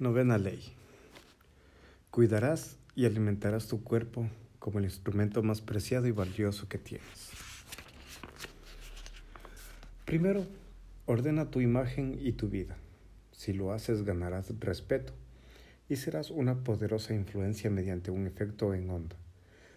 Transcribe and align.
Novena 0.00 0.38
ley. 0.38 0.62
Cuidarás 2.12 2.76
y 2.94 3.04
alimentarás 3.04 3.66
tu 3.66 3.82
cuerpo 3.82 4.30
como 4.60 4.78
el 4.78 4.84
instrumento 4.84 5.42
más 5.42 5.60
preciado 5.60 6.06
y 6.06 6.12
valioso 6.12 6.68
que 6.68 6.78
tienes. 6.78 7.30
Primero, 10.04 10.46
ordena 11.06 11.50
tu 11.50 11.60
imagen 11.60 12.16
y 12.22 12.30
tu 12.30 12.48
vida. 12.48 12.76
Si 13.32 13.52
lo 13.52 13.72
haces, 13.72 14.04
ganarás 14.04 14.52
respeto 14.60 15.14
y 15.88 15.96
serás 15.96 16.30
una 16.30 16.62
poderosa 16.62 17.12
influencia 17.12 17.68
mediante 17.68 18.12
un 18.12 18.28
efecto 18.28 18.74
en 18.74 18.90
onda. 18.90 19.16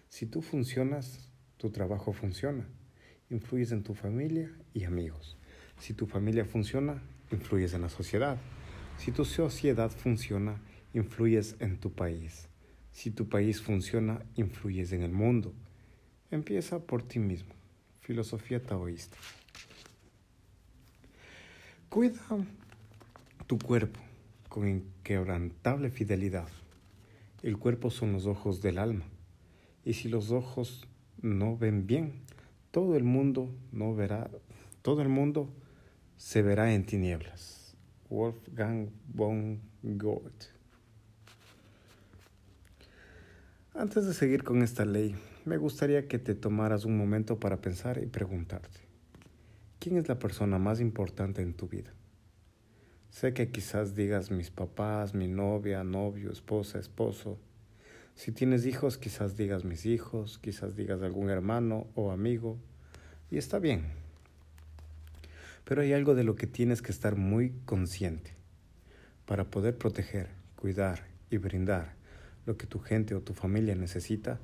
Si 0.08 0.26
tú 0.26 0.40
funcionas, 0.40 1.30
tu 1.56 1.70
trabajo 1.70 2.12
funciona. 2.12 2.64
Influyes 3.28 3.72
en 3.72 3.82
tu 3.82 3.94
familia 3.94 4.52
y 4.72 4.84
amigos. 4.84 5.36
Si 5.80 5.94
tu 5.94 6.06
familia 6.06 6.44
funciona, 6.44 7.02
influyes 7.32 7.74
en 7.74 7.82
la 7.82 7.88
sociedad. 7.88 8.38
Si 8.98 9.12
tu 9.12 9.24
sociedad 9.24 9.90
funciona, 9.90 10.60
influyes 10.94 11.56
en 11.58 11.78
tu 11.78 11.92
país. 11.92 12.48
Si 12.92 13.10
tu 13.10 13.28
país 13.28 13.60
funciona, 13.60 14.22
influyes 14.36 14.92
en 14.92 15.02
el 15.02 15.12
mundo. 15.12 15.52
Empieza 16.30 16.78
por 16.78 17.02
ti 17.02 17.18
mismo. 17.18 17.54
Filosofía 18.00 18.62
taoísta. 18.62 19.16
Cuida 21.88 22.20
tu 23.46 23.58
cuerpo 23.58 24.00
con 24.48 24.68
inquebrantable 24.68 25.90
fidelidad. 25.90 26.48
El 27.42 27.58
cuerpo 27.58 27.90
son 27.90 28.12
los 28.12 28.26
ojos 28.26 28.62
del 28.62 28.78
alma. 28.78 29.04
Y 29.84 29.94
si 29.94 30.08
los 30.08 30.30
ojos 30.30 30.86
no 31.20 31.56
ven 31.56 31.86
bien, 31.86 32.12
todo 32.70 32.96
el 32.96 33.04
mundo 33.04 33.50
no 33.72 33.94
verá, 33.94 34.30
todo 34.82 35.02
el 35.02 35.08
mundo 35.08 35.48
se 36.16 36.42
verá 36.42 36.72
en 36.72 36.86
tinieblas. 36.86 37.61
Wolfgang 38.12 38.90
von 39.08 39.58
Goethe. 39.82 40.48
Antes 43.74 44.06
de 44.06 44.12
seguir 44.12 44.44
con 44.44 44.62
esta 44.62 44.84
ley, 44.84 45.16
me 45.46 45.56
gustaría 45.56 46.06
que 46.08 46.18
te 46.18 46.34
tomaras 46.34 46.84
un 46.84 46.98
momento 46.98 47.40
para 47.40 47.62
pensar 47.62 48.02
y 48.02 48.06
preguntarte, 48.06 48.80
¿quién 49.78 49.96
es 49.96 50.08
la 50.08 50.18
persona 50.18 50.58
más 50.58 50.78
importante 50.78 51.40
en 51.40 51.54
tu 51.54 51.68
vida? 51.68 51.94
Sé 53.08 53.32
que 53.32 53.50
quizás 53.50 53.94
digas 53.94 54.30
mis 54.30 54.50
papás, 54.50 55.14
mi 55.14 55.26
novia, 55.26 55.82
novio, 55.82 56.30
esposa, 56.30 56.78
esposo. 56.78 57.38
Si 58.14 58.30
tienes 58.30 58.66
hijos, 58.66 58.98
quizás 58.98 59.38
digas 59.38 59.64
mis 59.64 59.86
hijos, 59.86 60.38
quizás 60.38 60.76
digas 60.76 61.00
algún 61.00 61.30
hermano 61.30 61.86
o 61.94 62.10
amigo. 62.10 62.58
Y 63.30 63.38
está 63.38 63.58
bien, 63.58 64.01
pero 65.64 65.82
hay 65.82 65.92
algo 65.92 66.14
de 66.14 66.24
lo 66.24 66.34
que 66.34 66.46
tienes 66.46 66.82
que 66.82 66.92
estar 66.92 67.16
muy 67.16 67.54
consciente. 67.64 68.34
Para 69.26 69.44
poder 69.44 69.78
proteger, 69.78 70.28
cuidar 70.56 71.06
y 71.30 71.38
brindar 71.38 71.94
lo 72.46 72.56
que 72.56 72.66
tu 72.66 72.78
gente 72.78 73.14
o 73.14 73.20
tu 73.20 73.34
familia 73.34 73.74
necesita, 73.74 74.40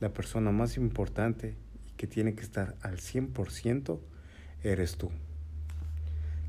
la 0.00 0.12
persona 0.12 0.52
más 0.52 0.76
importante 0.76 1.56
y 1.88 1.92
que 1.96 2.06
tiene 2.06 2.34
que 2.34 2.42
estar 2.42 2.76
al 2.82 2.98
100% 2.98 3.98
eres 4.62 4.96
tú. 4.96 5.10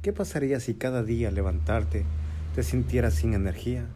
¿Qué 0.02 0.14
pasaría 0.14 0.60
si 0.60 0.76
cada 0.76 1.04
día 1.04 1.32
levantarte 1.32 2.06
te 2.54 2.64
sintieras 2.64 3.16
sin 3.16 3.34
energía, 3.34 3.88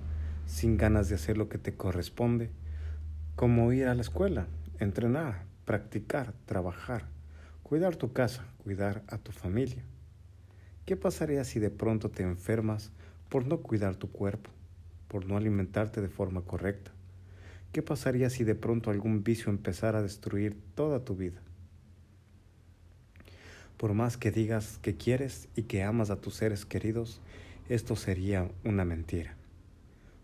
sin 0.48 0.78
ganas 0.78 1.08
de 1.10 1.16
hacer 1.16 1.38
lo 1.38 1.50
que 1.50 1.60
te 1.60 1.76
corresponde, 1.76 2.50
como 3.36 3.72
ir 3.72 3.86
a 3.86 3.94
la 3.94 4.02
escuela, 4.02 4.48
entrenar, 4.80 5.46
practicar, 5.66 6.34
trabajar, 6.46 7.06
cuidar 7.62 7.96
tu 7.96 8.12
casa, 8.12 8.48
cuidar 8.64 9.04
a 9.08 9.20
tu 9.20 9.32
familia? 9.32 9.84
¿Qué 10.90 10.98
pasaría 10.98 11.44
si 11.44 11.59
de 11.59 11.70
pronto 11.70 12.09
te 12.09 12.23
enfermas 12.23 12.90
por 13.30 13.45
no 13.45 13.59
cuidar 13.59 13.95
tu 13.95 14.12
cuerpo, 14.12 14.50
por 15.08 15.28
no 15.28 15.38
alimentarte 15.38 16.02
de 16.02 16.09
forma 16.09 16.42
correcta? 16.42 16.90
¿Qué 17.72 17.83
pasaría 17.83 18.32
si 18.32 18.44
de 18.44 18.55
pronto 18.55 18.89
algún 18.89 19.23
vicio 19.23 19.52
empezara 19.52 20.00
a 20.00 20.02
destruir 20.02 20.58
toda 20.73 21.05
tu 21.05 21.16
vida? 21.16 21.39
Por 23.77 23.94
más 23.94 24.17
que 24.17 24.32
digas 24.32 24.80
que 24.82 24.95
quieres 24.95 25.48
y 25.55 25.61
que 25.61 25.83
amas 25.83 26.10
a 26.10 26.20
tus 26.20 26.33
seres 26.33 26.66
queridos, 26.66 27.21
esto 27.70 27.95
sería 27.95 28.50
una 28.64 28.83
mentira, 28.83 29.36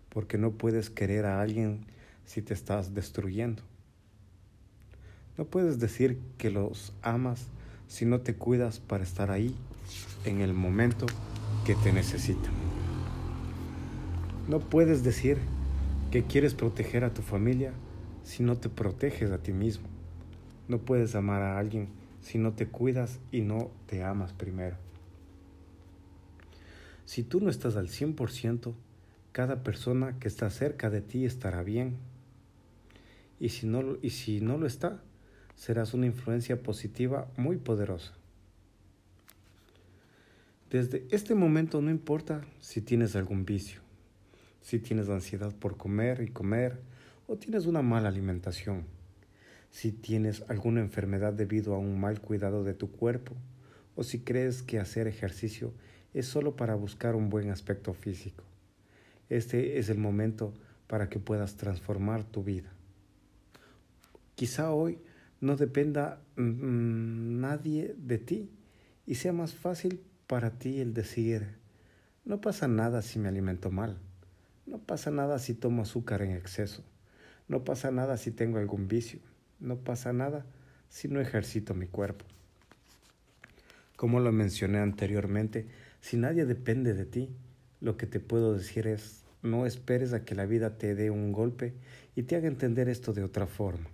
porque 0.10 0.40
no 0.40 0.54
puedes 0.54 0.90
querer 0.90 1.28
a 1.28 1.42
alguien 1.42 1.86
si 2.26 2.42
te 2.42 2.56
estás 2.56 2.96
destruyendo. 2.96 3.62
No 5.38 5.46
puedes 5.46 5.78
decir 5.78 6.18
que 6.40 6.50
los 6.50 6.92
amas 7.04 7.50
si 7.88 8.06
no 8.06 8.22
te 8.22 8.34
cuidas 8.34 8.80
para 8.80 9.04
estar 9.04 9.30
ahí 9.30 9.56
en 10.26 10.42
el 10.42 10.54
momento 10.54 11.06
que 11.66 11.76
te 11.76 11.92
necesitan. 11.92 12.54
No 14.48 14.60
puedes 14.60 15.04
decir 15.04 15.38
que 16.12 16.24
quieres 16.24 16.54
proteger 16.54 17.04
a 17.04 17.14
tu 17.14 17.22
familia 17.22 17.74
si 18.24 18.44
no 18.44 18.58
te 18.58 18.70
proteges 18.70 19.32
a 19.32 19.40
ti 19.40 19.54
mismo. 19.54 19.88
No 20.68 20.80
puedes 20.80 21.16
amar 21.16 21.42
a 21.42 21.58
alguien 21.58 21.90
si 22.22 22.38
no 22.38 22.54
te 22.54 22.68
cuidas 22.68 23.20
y 23.32 23.42
no 23.42 23.70
te 23.88 24.04
amas 24.04 24.34
primero. 24.34 24.78
Si 27.06 27.24
tú 27.24 27.40
no 27.40 27.50
estás 27.50 27.76
al 27.76 27.88
100%, 27.88 28.74
cada 29.32 29.64
persona 29.64 30.18
que 30.20 30.28
está 30.28 30.50
cerca 30.50 30.90
de 30.90 31.02
ti 31.02 31.26
estará 31.26 31.62
bien. 31.62 31.98
Y 33.40 33.50
si 33.50 33.68
no, 33.68 33.98
y 34.02 34.10
si 34.12 34.42
no 34.42 34.58
lo 34.58 34.66
está, 34.66 35.02
serás 35.56 35.94
una 35.94 36.08
influencia 36.08 36.64
positiva 36.64 37.28
muy 37.38 37.58
poderosa. 37.58 38.14
Desde 40.70 41.06
este 41.12 41.36
momento 41.36 41.80
no 41.80 41.92
importa 41.92 42.42
si 42.60 42.82
tienes 42.82 43.16
algún 43.16 43.46
vicio, 43.46 43.82
si 44.62 44.80
tienes 44.80 45.10
ansiedad 45.10 45.54
por 45.54 45.78
comer 45.78 46.22
y 46.22 46.30
comer 46.30 46.82
o 47.28 47.38
tienes 47.38 47.68
una 47.68 47.84
mala 47.84 48.10
alimentación, 48.10 48.86
si 49.70 49.92
tienes 49.92 50.44
alguna 50.48 50.82
enfermedad 50.82 51.34
debido 51.34 51.76
a 51.76 51.78
un 51.78 52.00
mal 52.00 52.20
cuidado 52.20 52.64
de 52.64 52.74
tu 52.74 52.90
cuerpo 52.90 53.36
o 53.96 54.04
si 54.04 54.22
crees 54.22 54.64
que 54.64 54.80
hacer 54.80 55.08
ejercicio 55.08 55.72
es 56.16 56.26
solo 56.26 56.56
para 56.56 56.74
buscar 56.74 57.16
un 57.16 57.30
buen 57.30 57.52
aspecto 57.52 57.94
físico. 57.94 58.44
Este 59.30 59.78
es 59.78 59.90
el 59.90 60.00
momento 60.00 60.52
para 60.88 61.10
que 61.10 61.20
puedas 61.20 61.58
transformar 61.58 62.24
tu 62.24 62.44
vida. 62.44 62.74
Quizá 64.34 64.72
hoy 64.72 64.98
no 65.42 65.58
dependa 65.58 66.24
mm, 66.38 67.40
nadie 67.40 67.96
de 68.00 68.18
ti 68.18 68.50
y 69.06 69.16
sea 69.16 69.32
más 69.32 69.54
fácil 69.54 70.02
para 70.28 70.52
ti 70.52 70.80
el 70.80 70.94
decir, 70.94 71.48
no 72.26 72.42
pasa 72.42 72.68
nada 72.68 73.02
si 73.02 73.20
me 73.20 73.28
alimento 73.28 73.70
mal, 73.70 73.98
no 74.66 74.80
pasa 74.80 75.12
nada 75.12 75.38
si 75.40 75.54
tomo 75.54 75.84
azúcar 75.84 76.22
en 76.22 76.32
exceso, 76.32 76.84
no 77.48 77.64
pasa 77.64 77.92
nada 77.92 78.18
si 78.18 78.32
tengo 78.32 78.58
algún 78.58 78.88
vicio, 78.88 79.20
no 79.60 79.78
pasa 79.78 80.14
nada 80.14 80.46
si 80.90 81.08
no 81.08 81.22
ejercito 81.22 81.74
mi 81.74 81.88
cuerpo. 81.88 82.26
Como 83.96 84.20
lo 84.20 84.32
mencioné 84.32 84.80
anteriormente, 84.80 85.68
si 86.02 86.18
nadie 86.18 86.46
depende 86.46 86.94
de 86.94 87.06
ti, 87.06 87.30
lo 87.80 87.98
que 87.98 88.08
te 88.08 88.20
puedo 88.20 88.54
decir 88.54 88.88
es, 88.88 89.24
no 89.42 89.66
esperes 89.66 90.14
a 90.14 90.26
que 90.26 90.36
la 90.36 90.46
vida 90.46 90.78
te 90.78 90.96
dé 90.96 91.12
un 91.12 91.32
golpe 91.32 91.74
y 92.16 92.24
te 92.24 92.36
haga 92.36 92.48
entender 92.48 92.90
esto 92.90 93.14
de 93.14 93.24
otra 93.24 93.46
forma. 93.46 93.88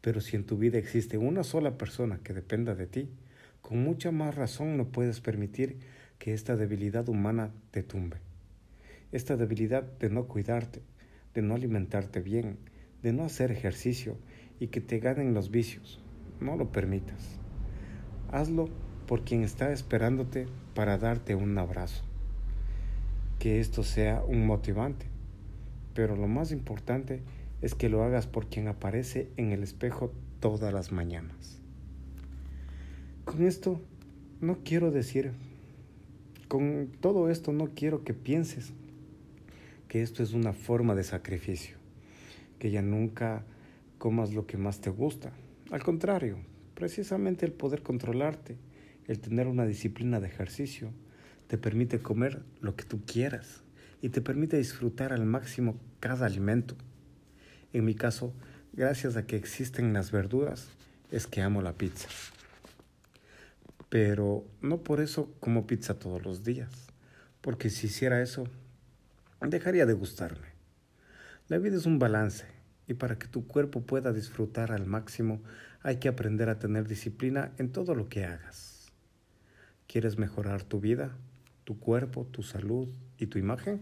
Pero 0.00 0.20
si 0.20 0.36
en 0.36 0.44
tu 0.44 0.56
vida 0.56 0.78
existe 0.78 1.18
una 1.18 1.44
sola 1.44 1.76
persona 1.76 2.18
que 2.22 2.32
dependa 2.32 2.74
de 2.74 2.86
ti, 2.86 3.10
con 3.64 3.82
mucha 3.82 4.10
más 4.10 4.34
razón 4.34 4.76
no 4.76 4.88
puedes 4.88 5.22
permitir 5.22 5.78
que 6.18 6.34
esta 6.34 6.54
debilidad 6.54 7.08
humana 7.08 7.50
te 7.70 7.82
tumbe. 7.82 8.18
Esta 9.10 9.38
debilidad 9.38 9.84
de 9.84 10.10
no 10.10 10.26
cuidarte, 10.26 10.82
de 11.32 11.40
no 11.40 11.54
alimentarte 11.54 12.20
bien, 12.20 12.58
de 13.02 13.14
no 13.14 13.24
hacer 13.24 13.50
ejercicio 13.50 14.18
y 14.60 14.66
que 14.66 14.82
te 14.82 14.98
ganen 14.98 15.32
los 15.32 15.50
vicios. 15.50 15.98
No 16.40 16.58
lo 16.58 16.72
permitas. 16.72 17.38
Hazlo 18.30 18.68
por 19.06 19.24
quien 19.24 19.42
está 19.42 19.72
esperándote 19.72 20.46
para 20.74 20.98
darte 20.98 21.34
un 21.34 21.56
abrazo. 21.56 22.04
Que 23.38 23.60
esto 23.60 23.82
sea 23.82 24.22
un 24.28 24.46
motivante. 24.46 25.06
Pero 25.94 26.16
lo 26.16 26.28
más 26.28 26.52
importante 26.52 27.22
es 27.62 27.74
que 27.74 27.88
lo 27.88 28.04
hagas 28.04 28.26
por 28.26 28.50
quien 28.50 28.68
aparece 28.68 29.30
en 29.38 29.52
el 29.52 29.62
espejo 29.62 30.12
todas 30.38 30.70
las 30.74 30.92
mañanas. 30.92 31.63
Con 33.24 33.42
esto 33.42 33.80
no 34.42 34.58
quiero 34.64 34.90
decir, 34.90 35.32
con 36.46 36.90
todo 37.00 37.30
esto 37.30 37.52
no 37.52 37.70
quiero 37.74 38.04
que 38.04 38.12
pienses 38.12 38.74
que 39.88 40.02
esto 40.02 40.22
es 40.22 40.34
una 40.34 40.52
forma 40.52 40.94
de 40.94 41.04
sacrificio, 41.04 41.78
que 42.58 42.70
ya 42.70 42.82
nunca 42.82 43.44
comas 43.96 44.34
lo 44.34 44.46
que 44.46 44.58
más 44.58 44.82
te 44.82 44.90
gusta. 44.90 45.32
Al 45.70 45.82
contrario, 45.82 46.36
precisamente 46.74 47.46
el 47.46 47.52
poder 47.52 47.82
controlarte, 47.82 48.58
el 49.06 49.20
tener 49.20 49.46
una 49.46 49.64
disciplina 49.64 50.20
de 50.20 50.28
ejercicio, 50.28 50.90
te 51.46 51.56
permite 51.56 52.00
comer 52.00 52.42
lo 52.60 52.76
que 52.76 52.84
tú 52.84 53.00
quieras 53.06 53.62
y 54.02 54.10
te 54.10 54.20
permite 54.20 54.58
disfrutar 54.58 55.14
al 55.14 55.24
máximo 55.24 55.76
cada 55.98 56.26
alimento. 56.26 56.76
En 57.72 57.86
mi 57.86 57.94
caso, 57.94 58.34
gracias 58.74 59.16
a 59.16 59.26
que 59.26 59.36
existen 59.36 59.94
las 59.94 60.12
verduras, 60.12 60.68
es 61.10 61.26
que 61.26 61.40
amo 61.40 61.62
la 61.62 61.72
pizza 61.72 62.08
pero 63.94 64.44
no 64.60 64.82
por 64.82 65.00
eso 65.00 65.32
como 65.38 65.68
pizza 65.68 66.00
todos 66.00 66.24
los 66.24 66.42
días, 66.42 66.88
porque 67.40 67.70
si 67.70 67.86
hiciera 67.86 68.20
eso, 68.22 68.48
dejaría 69.40 69.86
de 69.86 69.92
gustarme. 69.92 70.48
La 71.46 71.58
vida 71.58 71.76
es 71.76 71.86
un 71.86 72.00
balance 72.00 72.44
y 72.88 72.94
para 72.94 73.20
que 73.20 73.28
tu 73.28 73.46
cuerpo 73.46 73.82
pueda 73.82 74.12
disfrutar 74.12 74.72
al 74.72 74.84
máximo 74.84 75.44
hay 75.80 75.98
que 75.98 76.08
aprender 76.08 76.48
a 76.48 76.58
tener 76.58 76.88
disciplina 76.88 77.52
en 77.56 77.70
todo 77.70 77.94
lo 77.94 78.08
que 78.08 78.24
hagas. 78.24 78.90
¿Quieres 79.86 80.18
mejorar 80.18 80.64
tu 80.64 80.80
vida, 80.80 81.16
tu 81.62 81.78
cuerpo, 81.78 82.26
tu 82.26 82.42
salud 82.42 82.88
y 83.16 83.26
tu 83.26 83.38
imagen? 83.38 83.80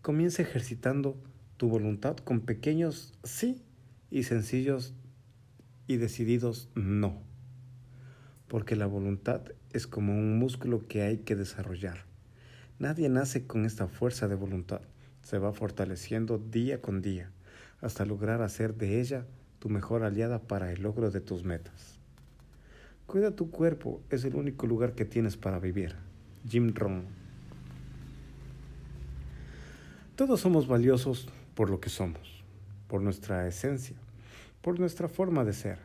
Comienza 0.00 0.42
ejercitando 0.42 1.20
tu 1.56 1.68
voluntad 1.68 2.18
con 2.18 2.42
pequeños 2.42 3.18
sí 3.24 3.64
y 4.12 4.22
sencillos 4.22 4.94
y 5.88 5.96
decididos 5.96 6.68
no. 6.76 7.26
Porque 8.56 8.74
la 8.74 8.86
voluntad 8.86 9.42
es 9.74 9.86
como 9.86 10.14
un 10.14 10.38
músculo 10.38 10.88
que 10.88 11.02
hay 11.02 11.18
que 11.18 11.36
desarrollar. 11.36 12.06
Nadie 12.78 13.10
nace 13.10 13.46
con 13.46 13.66
esta 13.66 13.86
fuerza 13.86 14.28
de 14.28 14.34
voluntad. 14.34 14.80
Se 15.20 15.36
va 15.36 15.52
fortaleciendo 15.52 16.38
día 16.38 16.80
con 16.80 17.02
día 17.02 17.30
hasta 17.82 18.06
lograr 18.06 18.40
hacer 18.40 18.74
de 18.74 18.98
ella 18.98 19.26
tu 19.58 19.68
mejor 19.68 20.04
aliada 20.04 20.38
para 20.38 20.72
el 20.72 20.80
logro 20.80 21.10
de 21.10 21.20
tus 21.20 21.44
metas. 21.44 21.98
Cuida 23.06 23.36
tu 23.36 23.50
cuerpo, 23.50 24.00
es 24.08 24.24
el 24.24 24.34
único 24.34 24.66
lugar 24.66 24.94
que 24.94 25.04
tienes 25.04 25.36
para 25.36 25.58
vivir. 25.58 25.94
Jim 26.48 26.72
Rohn. 26.74 27.04
Todos 30.14 30.40
somos 30.40 30.66
valiosos 30.66 31.28
por 31.54 31.68
lo 31.68 31.78
que 31.78 31.90
somos, 31.90 32.42
por 32.88 33.02
nuestra 33.02 33.46
esencia, 33.46 33.98
por 34.62 34.80
nuestra 34.80 35.08
forma 35.08 35.44
de 35.44 35.52
ser, 35.52 35.78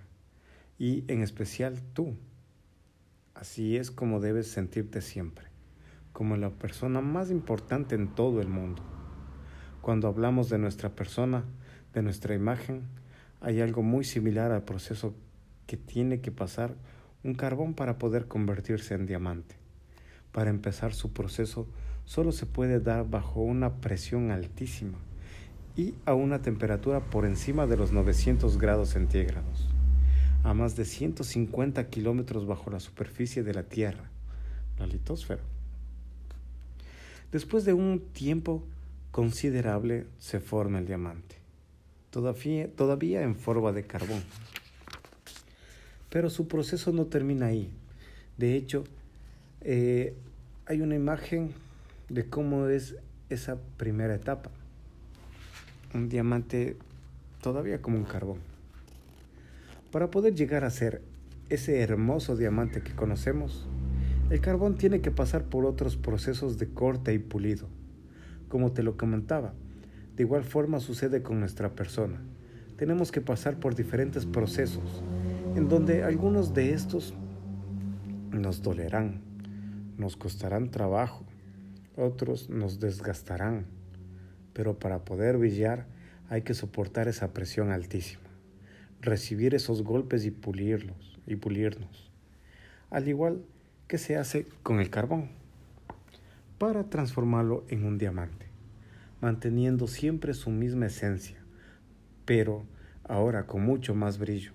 y 0.80 1.04
en 1.10 1.22
especial 1.22 1.78
tú. 1.94 2.16
Así 3.34 3.78
es 3.78 3.92
como 3.92 4.20
debes 4.20 4.48
sentirte 4.48 5.02
siempre, 5.02 5.46
como 6.14 6.38
la 6.38 6.50
persona 6.50 7.02
más 7.02 7.32
importante 7.32 7.96
en 7.96 8.14
todo 8.14 8.42
el 8.42 8.48
mundo. 8.48 8.84
Cuando 9.82 10.08
hablamos 10.08 10.50
de 10.50 10.60
nuestra 10.60 10.90
persona, 10.96 11.46
de 11.94 12.02
nuestra 12.02 12.36
imagen, 12.36 12.84
hay 13.40 13.62
algo 13.62 13.82
muy 13.82 14.04
similar 14.04 14.52
al 14.52 14.64
proceso 14.64 15.16
que 15.66 15.78
tiene 15.78 16.22
que 16.22 16.32
pasar 16.32 16.76
un 17.24 17.34
carbón 17.34 17.74
para 17.74 17.98
poder 17.98 18.28
convertirse 18.28 18.94
en 18.94 19.06
diamante. 19.06 19.56
Para 20.32 20.50
empezar 20.50 20.94
su 20.94 21.14
proceso 21.14 21.68
solo 22.06 22.32
se 22.32 22.46
puede 22.46 22.80
dar 22.80 23.10
bajo 23.10 23.42
una 23.42 23.82
presión 23.82 24.32
altísima 24.32 24.98
y 25.76 25.96
a 26.06 26.14
una 26.14 26.42
temperatura 26.42 27.00
por 27.00 27.26
encima 27.26 27.66
de 27.66 27.78
los 27.78 27.92
900 27.92 28.58
grados 28.58 28.90
centígrados, 28.90 29.70
a 30.44 30.54
más 30.54 30.76
de 30.76 30.86
150 30.86 31.90
kilómetros 31.90 32.46
bajo 32.46 32.70
la 32.70 32.80
superficie 32.80 33.44
de 33.44 33.54
la 33.54 33.64
Tierra, 33.64 34.10
la 34.80 34.88
litosfera. 34.88 35.42
Después 37.32 37.66
de 37.66 37.74
un 37.74 38.00
tiempo 38.14 38.64
considerable 39.12 40.06
se 40.20 40.40
forma 40.40 40.80
el 40.80 40.88
diamante, 40.88 41.36
todavía, 42.10 43.22
en 43.22 43.36
forma 43.36 43.72
de 43.72 43.86
carbón. 43.86 44.24
Pero 46.10 46.30
su 46.30 46.48
proceso 46.48 46.92
no 46.92 47.06
termina 47.06 47.48
ahí. 47.48 47.70
De 48.38 48.56
hecho, 48.56 48.84
eh, 49.62 50.16
hay 50.66 50.82
una 50.82 50.96
imagen 50.96 51.54
de 52.10 52.28
cómo 52.28 52.68
es 52.68 52.96
esa 53.30 53.58
primera 53.78 54.16
etapa 54.16 54.52
un 55.94 56.10
diamante 56.10 56.78
todavía 57.42 57.82
como 57.82 57.98
un 57.98 58.04
carbón. 58.04 58.40
Para 59.92 60.10
poder 60.10 60.36
llegar 60.36 60.64
a 60.64 60.70
ser 60.70 61.02
ese 61.50 61.82
hermoso 61.82 62.36
diamante 62.36 62.82
que 62.82 62.96
conocemos, 62.96 63.68
el 64.30 64.40
carbón 64.40 64.78
tiene 64.78 65.02
que 65.02 65.12
pasar 65.12 65.44
por 65.44 65.66
otros 65.66 65.98
procesos 65.98 66.58
de 66.58 66.70
corte 66.70 67.14
y 67.14 67.20
pulido. 67.20 67.68
Como 68.48 68.72
te 68.72 68.84
lo 68.84 68.98
comentaba, 68.98 69.54
de 70.16 70.24
igual 70.24 70.44
forma 70.44 70.80
sucede 70.80 71.22
con 71.22 71.40
nuestra 71.40 71.76
persona. 71.76 72.22
Tenemos 72.78 73.12
que 73.12 73.22
pasar 73.22 73.60
por 73.60 73.76
diferentes 73.76 74.26
procesos, 74.26 75.04
en 75.56 75.68
donde 75.68 76.04
algunos 76.04 76.54
de 76.54 76.74
estos 76.74 77.14
nos 78.32 78.62
dolerán, 78.62 79.22
nos 79.98 80.16
costarán 80.16 80.72
trabajo, 80.72 81.26
otros 81.98 82.50
nos 82.50 82.80
desgastarán 82.80 83.66
pero 84.54 84.78
para 84.78 85.04
poder 85.06 85.38
brillar 85.38 85.86
hay 86.30 86.42
que 86.42 86.54
soportar 86.54 87.08
esa 87.08 87.34
presión 87.34 87.72
altísima, 87.72 88.24
recibir 89.02 89.56
esos 89.56 89.84
golpes 89.84 90.26
y 90.26 90.32
pulirlos 90.32 91.20
y 91.28 91.36
pulirnos, 91.36 92.12
al 92.90 93.08
igual 93.08 93.44
que 93.88 93.98
se 93.98 94.16
hace 94.16 94.46
con 94.64 94.80
el 94.80 94.90
carbón, 94.90 95.30
para 96.58 96.90
transformarlo 96.90 97.66
en 97.70 97.86
un 97.86 97.98
diamante, 97.98 98.46
manteniendo 99.20 99.88
siempre 99.88 100.34
su 100.34 100.52
misma 100.52 100.86
esencia, 100.86 101.38
pero 102.26 102.64
ahora 103.04 103.48
con 103.48 103.64
mucho 103.64 103.96
más 103.96 104.20
brillo. 104.20 104.54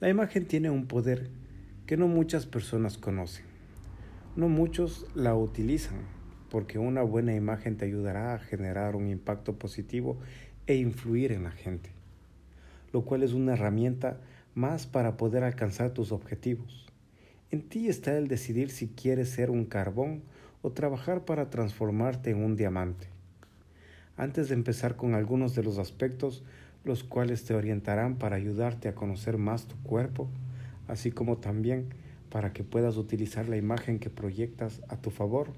La 0.00 0.08
imagen 0.08 0.46
tiene 0.46 0.70
un 0.70 0.86
poder 0.86 1.28
que 1.86 1.98
no 1.98 2.08
muchas 2.08 2.46
personas 2.46 2.96
conocen. 2.96 3.44
No 4.34 4.48
muchos 4.48 5.06
la 5.14 5.34
utilizan 5.36 5.98
porque 6.50 6.78
una 6.78 7.02
buena 7.02 7.34
imagen 7.34 7.76
te 7.76 7.84
ayudará 7.84 8.34
a 8.34 8.38
generar 8.38 8.96
un 8.96 9.08
impacto 9.08 9.58
positivo 9.58 10.18
e 10.66 10.76
influir 10.76 11.32
en 11.32 11.44
la 11.44 11.50
gente, 11.50 11.90
lo 12.92 13.04
cual 13.04 13.22
es 13.22 13.32
una 13.32 13.54
herramienta 13.54 14.20
más 14.54 14.86
para 14.86 15.16
poder 15.16 15.44
alcanzar 15.44 15.90
tus 15.90 16.12
objetivos. 16.12 16.86
En 17.50 17.62
ti 17.62 17.88
está 17.88 18.16
el 18.16 18.28
decidir 18.28 18.70
si 18.70 18.88
quieres 18.88 19.30
ser 19.30 19.50
un 19.50 19.64
carbón 19.64 20.22
o 20.62 20.72
trabajar 20.72 21.24
para 21.24 21.50
transformarte 21.50 22.30
en 22.30 22.44
un 22.44 22.56
diamante. 22.56 23.08
Antes 24.16 24.48
de 24.48 24.54
empezar 24.54 24.96
con 24.96 25.14
algunos 25.14 25.54
de 25.54 25.62
los 25.62 25.78
aspectos, 25.78 26.44
los 26.84 27.04
cuales 27.04 27.44
te 27.44 27.54
orientarán 27.54 28.16
para 28.16 28.36
ayudarte 28.36 28.88
a 28.88 28.94
conocer 28.94 29.38
más 29.38 29.66
tu 29.66 29.76
cuerpo, 29.82 30.28
así 30.88 31.10
como 31.10 31.38
también 31.38 31.88
para 32.30 32.52
que 32.52 32.64
puedas 32.64 32.96
utilizar 32.96 33.48
la 33.48 33.56
imagen 33.56 33.98
que 33.98 34.10
proyectas 34.10 34.80
a 34.88 34.96
tu 34.96 35.10
favor 35.10 35.52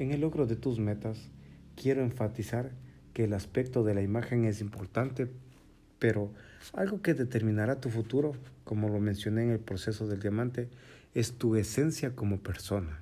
en 0.00 0.12
el 0.12 0.22
logro 0.22 0.46
de 0.46 0.56
tus 0.56 0.78
metas, 0.78 1.28
quiero 1.76 2.02
enfatizar 2.02 2.72
que 3.12 3.24
el 3.24 3.34
aspecto 3.34 3.84
de 3.84 3.94
la 3.94 4.00
imagen 4.00 4.46
es 4.46 4.62
importante, 4.62 5.28
pero 6.00 6.32
algo 6.72 7.00
que 7.00 7.14
determinará 7.14 7.80
tu 7.80 7.88
futuro, 7.88 8.32
como 8.64 8.88
lo 8.88 8.98
mencioné 8.98 9.44
en 9.44 9.50
el 9.50 9.60
proceso 9.60 10.08
del 10.08 10.18
diamante, 10.18 10.68
es 11.14 11.34
tu 11.34 11.54
esencia 11.54 12.16
como 12.16 12.40
persona. 12.40 13.00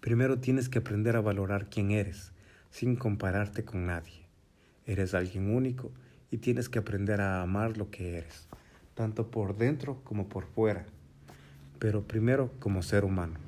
Primero 0.00 0.38
tienes 0.38 0.68
que 0.68 0.80
aprender 0.80 1.16
a 1.16 1.22
valorar 1.22 1.70
quién 1.70 1.90
eres, 1.90 2.32
sin 2.70 2.96
compararte 2.96 3.64
con 3.64 3.86
nadie. 3.86 4.26
Eres 4.84 5.14
alguien 5.14 5.54
único 5.54 5.90
y 6.30 6.36
tienes 6.36 6.68
que 6.68 6.78
aprender 6.78 7.22
a 7.22 7.40
amar 7.40 7.78
lo 7.78 7.90
que 7.90 8.18
eres, 8.18 8.46
tanto 8.94 9.30
por 9.30 9.56
dentro 9.56 10.02
como 10.04 10.28
por 10.28 10.44
fuera, 10.44 10.84
pero 11.78 12.06
primero 12.06 12.52
como 12.60 12.82
ser 12.82 13.06
humano 13.06 13.46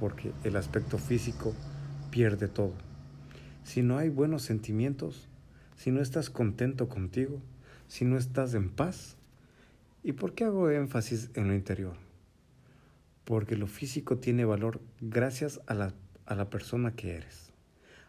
porque 0.00 0.32
el 0.44 0.56
aspecto 0.56 0.96
físico 0.96 1.54
pierde 2.10 2.48
todo. 2.48 2.72
Si 3.62 3.82
no 3.82 3.98
hay 3.98 4.08
buenos 4.08 4.42
sentimientos, 4.42 5.28
si 5.76 5.90
no 5.90 6.00
estás 6.00 6.30
contento 6.30 6.88
contigo, 6.88 7.38
si 7.90 8.04
no 8.04 8.16
estás 8.16 8.54
en 8.54 8.70
paz, 8.70 9.16
¿y 10.04 10.12
por 10.12 10.32
qué 10.32 10.44
hago 10.44 10.70
énfasis 10.70 11.28
en 11.34 11.48
lo 11.48 11.54
interior? 11.54 11.96
Porque 13.24 13.56
lo 13.56 13.66
físico 13.66 14.16
tiene 14.16 14.44
valor 14.44 14.80
gracias 15.00 15.60
a 15.66 15.74
la, 15.74 15.92
a 16.24 16.36
la 16.36 16.48
persona 16.50 16.92
que 16.92 17.16
eres, 17.16 17.50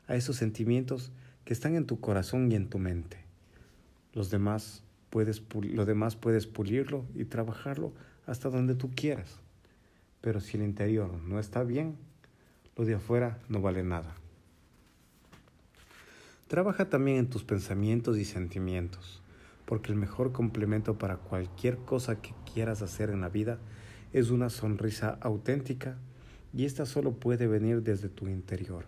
a 0.06 0.14
esos 0.14 0.36
sentimientos 0.36 1.12
que 1.46 1.54
están 1.54 1.76
en 1.76 1.88
tu 1.88 2.00
corazón 2.00 2.52
y 2.52 2.56
en 2.56 2.70
tu 2.70 2.78
mente. 2.78 3.26
Los 4.14 4.30
demás 4.30 4.84
puedes, 5.10 5.42
lo 5.52 5.86
demás 5.86 6.16
puedes 6.16 6.46
pulirlo 6.46 7.04
y 7.16 7.26
trabajarlo 7.26 7.92
hasta 8.28 8.52
donde 8.52 8.76
tú 8.76 8.92
quieras. 8.92 9.40
Pero 10.22 10.42
si 10.42 10.58
el 10.58 10.64
interior 10.64 11.12
no 11.24 11.40
está 11.40 11.64
bien, 11.64 11.96
lo 12.76 12.86
de 12.86 12.94
afuera 12.94 13.40
no 13.50 13.62
vale 13.62 13.82
nada. 13.82 14.14
Trabaja 16.48 16.88
también 16.88 17.18
en 17.18 17.30
tus 17.32 17.44
pensamientos 17.44 18.20
y 18.20 18.26
sentimientos, 18.26 19.24
porque 19.66 19.92
el 19.92 19.98
mejor 19.98 20.32
complemento 20.32 20.98
para 20.98 21.18
cualquier 21.18 21.78
cosa 21.78 22.22
que 22.22 22.34
quieras 22.54 22.82
hacer 22.82 23.10
en 23.10 23.22
la 23.22 23.30
vida 23.30 23.60
es 24.14 24.30
una 24.30 24.50
sonrisa 24.50 25.18
auténtica 25.22 25.98
y 26.54 26.66
esta 26.66 26.86
solo 26.86 27.14
puede 27.14 27.48
venir 27.48 27.82
desde 27.82 28.10
tu 28.10 28.28
interior. 28.28 28.86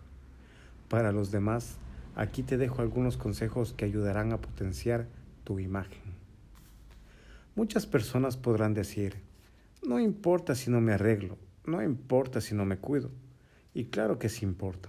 Para 0.88 1.12
los 1.12 1.30
demás, 1.30 1.78
aquí 2.14 2.42
te 2.42 2.58
dejo 2.58 2.82
algunos 2.82 3.16
consejos 3.16 3.72
que 3.72 3.84
ayudarán 3.84 4.32
a 4.32 4.40
potenciar 4.40 5.06
tu 5.44 5.58
imagen. 5.58 6.02
Muchas 7.54 7.86
personas 7.86 8.36
podrán 8.36 8.74
decir, 8.74 9.14
no 9.86 10.00
importa 10.00 10.54
si 10.54 10.70
no 10.70 10.80
me 10.80 10.92
arreglo, 10.92 11.38
no 11.66 11.82
importa 11.82 12.40
si 12.40 12.54
no 12.54 12.64
me 12.64 12.78
cuido. 12.78 13.10
Y 13.72 13.86
claro 13.86 14.18
que 14.18 14.28
sí 14.28 14.44
importa, 14.44 14.88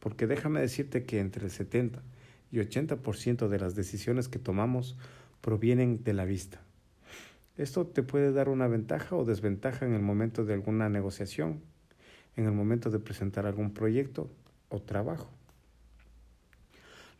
porque 0.00 0.26
déjame 0.26 0.60
decirte 0.60 1.04
que 1.04 1.20
entre 1.20 1.44
el 1.44 1.50
70 1.50 2.02
y 2.54 2.58
80% 2.58 3.48
de 3.48 3.58
las 3.58 3.74
decisiones 3.74 4.28
que 4.28 4.38
tomamos 4.38 4.96
provienen 5.40 6.02
de 6.04 6.14
la 6.14 6.24
vista. 6.24 6.60
Esto 7.56 7.86
te 7.86 8.02
puede 8.02 8.32
dar 8.32 8.48
una 8.48 8.66
ventaja 8.66 9.14
o 9.14 9.24
desventaja 9.24 9.86
en 9.86 9.94
el 9.94 10.02
momento 10.02 10.44
de 10.44 10.54
alguna 10.54 10.88
negociación, 10.88 11.60
en 12.36 12.46
el 12.46 12.52
momento 12.52 12.90
de 12.90 12.98
presentar 12.98 13.46
algún 13.46 13.72
proyecto 13.72 14.28
o 14.70 14.80
trabajo. 14.80 15.30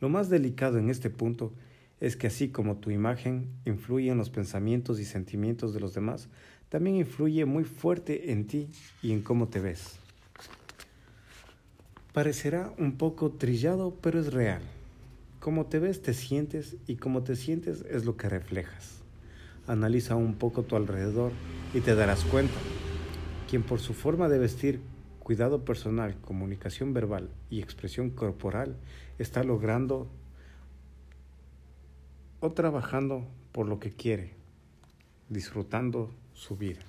Lo 0.01 0.09
más 0.09 0.29
delicado 0.29 0.79
en 0.79 0.91
este 0.91 1.09
punto 1.11 1.53
es 2.01 2.17
que 2.17 2.27
así 2.27 2.49
como 2.49 2.79
tu 2.79 2.91
imagen 2.91 3.49
influye 3.65 4.11
en 4.11 4.19
los 4.19 4.31
pensamientos 4.31 4.99
y 4.99 5.05
sentimientos 5.05 5.73
de 5.73 5.81
los 5.81 5.95
demás, 5.95 6.29
también 6.69 6.97
influye 6.97 7.45
muy 7.45 7.65
fuerte 7.65 8.33
en 8.33 8.47
ti 8.47 8.69
y 9.03 9.13
en 9.13 9.23
cómo 9.23 9.49
te 9.49 9.61
ves. 9.61 9.99
Parecerá 12.13 12.73
un 12.79 12.97
poco 12.97 13.31
trillado, 13.31 13.97
pero 14.01 14.19
es 14.21 14.33
real. 14.33 14.63
Cómo 15.45 15.67
te 15.67 15.79
ves, 15.79 16.01
te 16.01 16.15
sientes 16.15 16.79
y 16.87 16.97
cómo 16.97 17.23
te 17.23 17.37
sientes 17.37 17.85
es 17.91 18.07
lo 18.07 18.17
que 18.17 18.31
reflejas. 18.31 19.03
Analiza 19.67 20.17
un 20.17 20.37
poco 20.37 20.63
tu 20.63 20.75
alrededor 20.75 21.33
y 21.75 21.81
te 21.81 21.95
darás 21.95 22.25
cuenta. 22.25 22.55
Quien 23.51 23.63
por 23.63 23.79
su 23.79 23.93
forma 23.93 24.31
de 24.31 24.39
vestir, 24.39 24.81
cuidado 25.19 25.67
personal, 25.67 26.17
comunicación 26.23 26.95
verbal 26.95 27.29
y 27.51 27.61
expresión 27.61 28.09
corporal 28.09 28.79
está 29.19 29.45
logrando 29.45 30.09
o 32.41 32.53
trabajando 32.53 33.29
por 33.53 33.69
lo 33.69 33.79
que 33.79 33.91
quiere, 33.91 34.31
disfrutando 35.29 36.11
su 36.33 36.57
vida. 36.57 36.81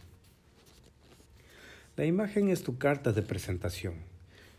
La 1.97 2.05
imagen 2.05 2.47
es 2.47 2.63
tu 2.63 2.77
carta 2.77 3.11
de 3.11 3.21
presentación. 3.21 3.95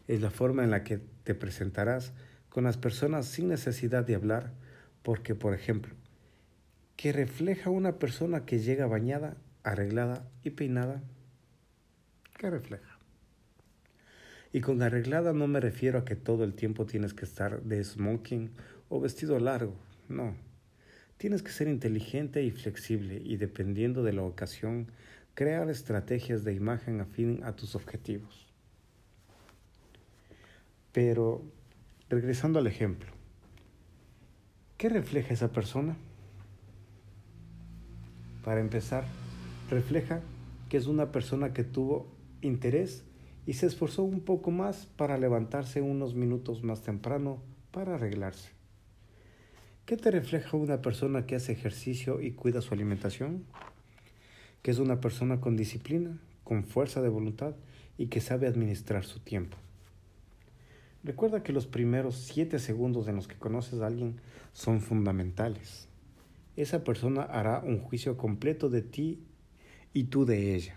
Es 0.07 0.21
la 0.21 0.31
forma 0.31 0.65
en 0.65 0.71
la 0.71 0.85
que 0.85 1.01
te 1.25 1.35
presentarás 1.35 2.13
con 2.57 2.65
las 2.65 2.79
personas 2.79 3.27
sin 3.27 3.49
necesidad 3.49 4.07
de 4.07 4.15
hablar, 4.15 4.51
porque, 5.03 5.35
por 5.35 5.53
ejemplo, 5.53 5.95
que 6.97 7.13
refleja 7.13 7.69
una 7.69 7.99
persona 7.99 8.47
que 8.47 8.61
llega 8.61 8.87
bañada, 8.87 9.37
arreglada 9.63 10.27
y 10.43 10.49
peinada, 10.49 11.03
¿qué 12.39 12.49
refleja? 12.49 12.99
Y 14.55 14.63
con 14.63 14.81
arreglada 14.81 15.35
no 15.35 15.47
me 15.49 15.61
refiero 15.61 15.99
a 15.99 16.07
que 16.07 16.17
todo 16.17 16.45
el 16.45 16.55
tiempo 16.55 16.87
tienes 16.87 17.13
que 17.13 17.27
estar 17.27 17.61
de 17.61 17.85
smoking 17.85 18.49
o 18.89 19.03
vestido 19.03 19.39
largo, 19.39 19.77
no. 20.09 20.35
Tienes 21.19 21.43
que 21.43 21.53
ser 21.53 21.69
inteligente 21.69 22.43
y 22.43 22.53
flexible 22.53 23.21
y 23.23 23.37
dependiendo 23.37 24.03
de 24.03 24.15
la 24.15 24.23
ocasión, 24.23 24.91
crear 25.35 25.69
estrategias 25.69 26.43
de 26.43 26.55
imagen 26.55 27.03
afín 27.03 27.45
a 27.45 27.55
tus 27.55 27.75
objetivos. 27.75 28.47
Pero, 30.93 31.45
regresando 32.09 32.59
al 32.59 32.67
ejemplo, 32.67 33.11
¿qué 34.77 34.89
refleja 34.89 35.35
esa 35.35 35.53
persona? 35.53 35.97
Para 38.45 38.61
empezar, 38.61 39.05
refleja 39.71 40.21
que 40.69 40.77
es 40.77 40.87
una 40.87 41.11
persona 41.11 41.53
que 41.53 41.65
tuvo 41.65 42.07
interés 42.43 43.05
y 43.45 43.55
se 43.55 43.67
esforzó 43.67 44.05
un 44.05 44.21
poco 44.21 44.51
más 44.51 44.87
para 44.87 45.19
levantarse 45.19 45.83
unos 45.83 46.15
minutos 46.15 46.63
más 46.63 46.83
temprano 46.83 47.43
para 47.73 47.95
arreglarse. 47.95 48.51
¿Qué 49.85 49.97
te 49.97 50.11
refleja 50.11 50.57
una 50.57 50.83
persona 50.83 51.27
que 51.27 51.37
hace 51.37 51.53
ejercicio 51.53 52.21
y 52.21 52.33
cuida 52.33 52.61
su 52.61 52.75
alimentación? 52.75 53.45
Que 54.63 54.73
es 54.73 54.79
una 54.79 55.01
persona 55.01 55.41
con 55.41 55.57
disciplina, 55.57 56.19
con 56.43 56.65
fuerza 56.65 57.03
de 57.03 57.09
voluntad 57.09 57.55
y 57.99 58.07
que 58.07 58.21
sabe 58.21 58.49
administrar 58.49 59.05
su 59.05 59.21
tiempo. 59.21 59.57
Recuerda 61.07 61.45
que 61.45 61.53
los 61.53 61.69
primeros 61.69 62.17
siete 62.17 62.59
segundos 62.59 63.07
en 63.07 63.15
los 63.15 63.29
que 63.29 63.37
conoces 63.37 63.81
a 63.81 63.87
alguien 63.87 64.17
son 64.53 64.81
fundamentales. 64.81 65.87
Esa 66.57 66.83
persona 66.83 67.23
hará 67.23 67.63
un 67.65 67.79
juicio 67.79 68.17
completo 68.17 68.71
de 68.71 68.83
ti 68.83 69.21
y 69.93 70.05
tú 70.05 70.25
de 70.25 70.57
ella. 70.57 70.75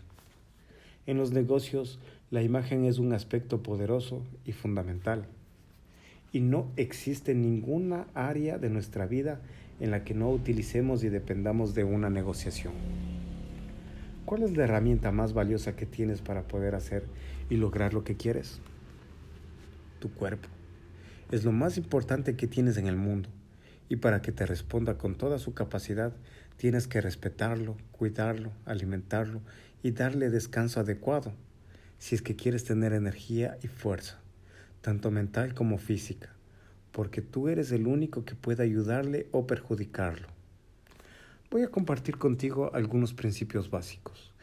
En 1.08 1.18
los 1.18 1.32
negocios, 1.32 2.00
la 2.30 2.44
imagen 2.44 2.86
es 2.86 3.00
un 3.00 3.12
aspecto 3.14 3.64
poderoso 3.64 4.22
y 4.46 4.52
fundamental 4.52 5.26
y 6.32 6.42
no 6.42 6.68
existe 6.76 7.34
ninguna 7.34 8.06
área 8.14 8.60
de 8.60 8.70
nuestra 8.70 9.08
vida 9.08 9.42
en 9.80 9.90
la 9.90 10.04
que 10.04 10.14
no 10.14 10.30
utilicemos 10.30 11.04
y 11.04 11.10
dependamos 11.10 11.74
de 11.74 11.86
una 11.86 12.12
negociación. 12.12 12.74
¿Cuál 14.26 14.44
es 14.44 14.56
la 14.56 14.66
herramienta 14.66 15.12
más 15.12 15.34
valiosa 15.34 15.76
que 15.76 15.88
tienes 15.88 16.22
para 16.22 16.44
poder 16.44 16.76
hacer 16.76 17.06
y 17.50 17.56
lograr 17.56 17.96
lo 17.96 18.04
que 18.04 18.16
quieres? 18.16 18.62
Tu 20.00 20.12
cuerpo. 20.14 20.48
Es 21.32 21.44
lo 21.44 21.52
más 21.52 21.78
importante 21.78 22.36
que 22.36 22.48
tienes 22.48 22.78
en 22.78 22.88
el 22.88 22.96
mundo 22.96 23.30
y 23.88 23.98
para 23.98 24.22
que 24.22 24.32
te 24.32 24.46
responda 24.46 24.98
con 24.98 25.16
toda 25.16 25.40
su 25.40 25.54
capacidad 25.54 26.14
tienes 26.58 26.88
que 26.88 27.02
respetarlo, 27.02 27.78
cuidarlo, 27.92 28.52
alimentarlo 28.66 29.42
y 29.84 29.92
darle 29.92 30.30
descanso 30.30 30.80
adecuado 30.80 31.34
si 31.98 32.16
es 32.16 32.22
que 32.22 32.36
quieres 32.36 32.64
tener 32.64 32.94
energía 32.94 33.58
y 33.62 33.68
fuerza 33.68 34.20
tanto 34.82 35.12
mental 35.12 35.54
como 35.54 35.78
física, 35.78 36.30
porque 36.92 37.22
tú 37.22 37.50
eres 37.50 37.72
el 37.72 37.88
único 37.88 38.26
que 38.26 38.36
puede 38.36 38.64
ayudarle 38.64 39.28
o 39.32 39.46
perjudicarlo. 39.46 40.28
Voy 41.52 41.64
a 41.64 41.70
compartir 41.70 42.18
contigo 42.18 42.72
algunos 42.74 43.14
principios 43.14 43.70
básicos 43.70 44.34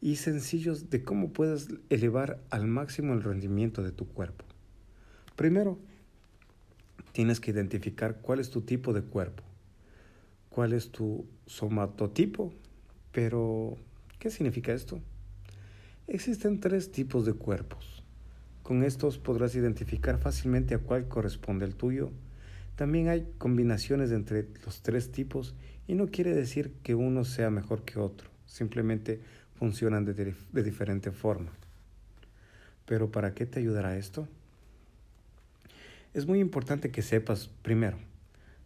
y 0.00 0.16
sencillos 0.16 0.90
de 0.90 1.02
cómo 1.02 1.32
puedes 1.32 1.68
elevar 1.90 2.40
al 2.50 2.66
máximo 2.66 3.14
el 3.14 3.22
rendimiento 3.22 3.82
de 3.82 3.92
tu 3.92 4.06
cuerpo. 4.06 4.44
Primero, 5.36 5.78
tienes 7.12 7.40
que 7.40 7.50
identificar 7.50 8.20
cuál 8.20 8.40
es 8.40 8.50
tu 8.50 8.62
tipo 8.62 8.92
de 8.92 9.02
cuerpo, 9.02 9.42
cuál 10.48 10.72
es 10.72 10.90
tu 10.90 11.26
somatotipo, 11.46 12.52
pero 13.12 13.76
¿qué 14.18 14.30
significa 14.30 14.72
esto? 14.72 15.00
Existen 16.06 16.60
tres 16.60 16.92
tipos 16.92 17.24
de 17.24 17.32
cuerpos 17.32 18.04
con 18.64 18.82
estos 18.82 19.18
podrás 19.18 19.54
identificar 19.56 20.18
fácilmente 20.18 20.74
a 20.74 20.78
cuál 20.78 21.06
corresponde 21.06 21.66
el 21.66 21.74
tuyo. 21.74 22.10
También 22.76 23.08
hay 23.08 23.28
combinaciones 23.36 24.10
entre 24.10 24.48
los 24.64 24.80
tres 24.80 25.12
tipos 25.12 25.54
y 25.86 25.94
no 25.94 26.06
quiere 26.06 26.34
decir 26.34 26.72
que 26.82 26.94
uno 26.94 27.26
sea 27.26 27.50
mejor 27.50 27.84
que 27.84 27.98
otro, 27.98 28.30
simplemente 28.46 29.20
funcionan 29.54 30.06
de, 30.06 30.34
de 30.50 30.62
diferente 30.62 31.10
forma. 31.12 31.52
Pero 32.86 33.10
¿para 33.10 33.34
qué 33.34 33.44
te 33.44 33.60
ayudará 33.60 33.98
esto? 33.98 34.26
Es 36.14 36.26
muy 36.26 36.40
importante 36.40 36.90
que 36.90 37.02
sepas 37.02 37.48
primero 37.62 37.98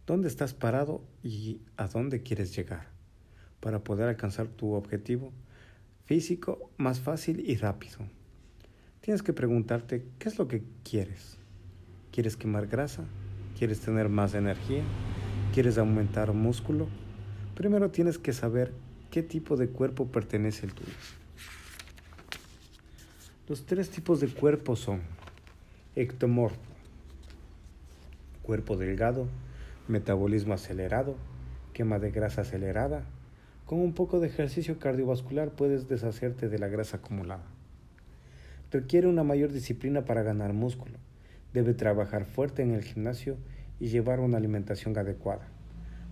dónde 0.05 0.29
estás 0.29 0.53
parado 0.53 1.03
y 1.23 1.59
a 1.75 1.87
dónde 1.87 2.23
quieres 2.23 2.55
llegar 2.55 2.87
para 3.59 3.83
poder 3.83 4.07
alcanzar 4.07 4.47
tu 4.47 4.73
objetivo 4.73 5.33
físico 6.05 6.71
más 6.77 7.01
fácil 7.01 7.43
y 7.45 7.57
rápido 7.57 7.99
tienes 9.01 9.23
que 9.23 9.33
preguntarte 9.33 10.05
qué 10.19 10.29
es 10.29 10.37
lo 10.37 10.47
que 10.47 10.61
quieres. 10.83 11.37
¿Quieres 12.11 12.37
quemar 12.37 12.67
grasa? 12.67 13.05
¿Quieres 13.57 13.79
tener 13.79 14.09
más 14.09 14.35
energía? 14.35 14.83
¿Quieres 15.51 15.77
aumentar 15.77 16.33
músculo? 16.33 16.87
Primero 17.55 17.89
tienes 17.89 18.17
que 18.17 18.33
saber 18.33 18.71
qué 19.09 19.23
tipo 19.23 19.57
de 19.57 19.69
cuerpo 19.69 20.07
pertenece 20.07 20.67
al 20.67 20.73
tuyo. 20.73 20.91
Los 23.47 23.65
tres 23.65 23.89
tipos 23.89 24.19
de 24.19 24.27
cuerpo 24.27 24.75
son 24.75 25.01
ectomorfo, 25.95 26.59
cuerpo 28.49 28.77
delgado, 28.77 29.27
metabolismo 29.87 30.55
acelerado, 30.55 31.17
quema 31.71 31.99
de 31.99 32.09
grasa 32.09 32.41
acelerada. 32.41 33.03
Con 33.67 33.77
un 33.77 33.93
poco 33.93 34.19
de 34.19 34.25
ejercicio 34.25 34.79
cardiovascular 34.79 35.51
puedes 35.51 35.87
deshacerte 35.87 36.49
de 36.49 36.57
la 36.57 36.67
grasa 36.67 36.97
acumulada. 36.97 37.43
Requiere 38.71 39.05
una 39.05 39.23
mayor 39.23 39.51
disciplina 39.51 40.03
para 40.03 40.23
ganar 40.23 40.53
músculo. 40.53 40.97
Debe 41.53 41.75
trabajar 41.75 42.25
fuerte 42.25 42.63
en 42.63 42.71
el 42.71 42.83
gimnasio 42.83 43.37
y 43.79 43.89
llevar 43.89 44.19
una 44.19 44.37
alimentación 44.37 44.97
adecuada. 44.97 45.47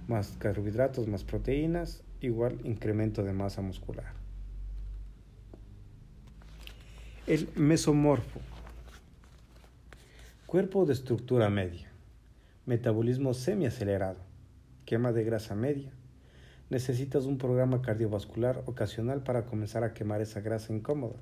Más 0.07 0.37
carbohidratos, 0.37 1.07
más 1.07 1.23
proteínas, 1.23 2.03
igual 2.21 2.59
incremento 2.65 3.23
de 3.23 3.33
masa 3.33 3.63
muscular. 3.63 4.13
El 7.25 7.49
mesomorfo. 7.55 8.39
Cuerpo 10.45 10.85
de 10.85 10.93
estructura 10.93 11.49
media. 11.49 11.86
Metabolismo 12.67 13.33
semiacelerado. 13.33 14.19
Quema 14.83 15.13
de 15.13 15.23
grasa 15.23 15.55
media. 15.55 15.93
Necesitas 16.69 17.23
un 17.23 17.37
programa 17.37 17.81
cardiovascular 17.81 18.61
ocasional 18.65 19.23
para 19.23 19.45
comenzar 19.45 19.85
a 19.85 19.93
quemar 19.93 20.19
esa 20.19 20.41
grasa 20.41 20.73
incómoda 20.73 21.15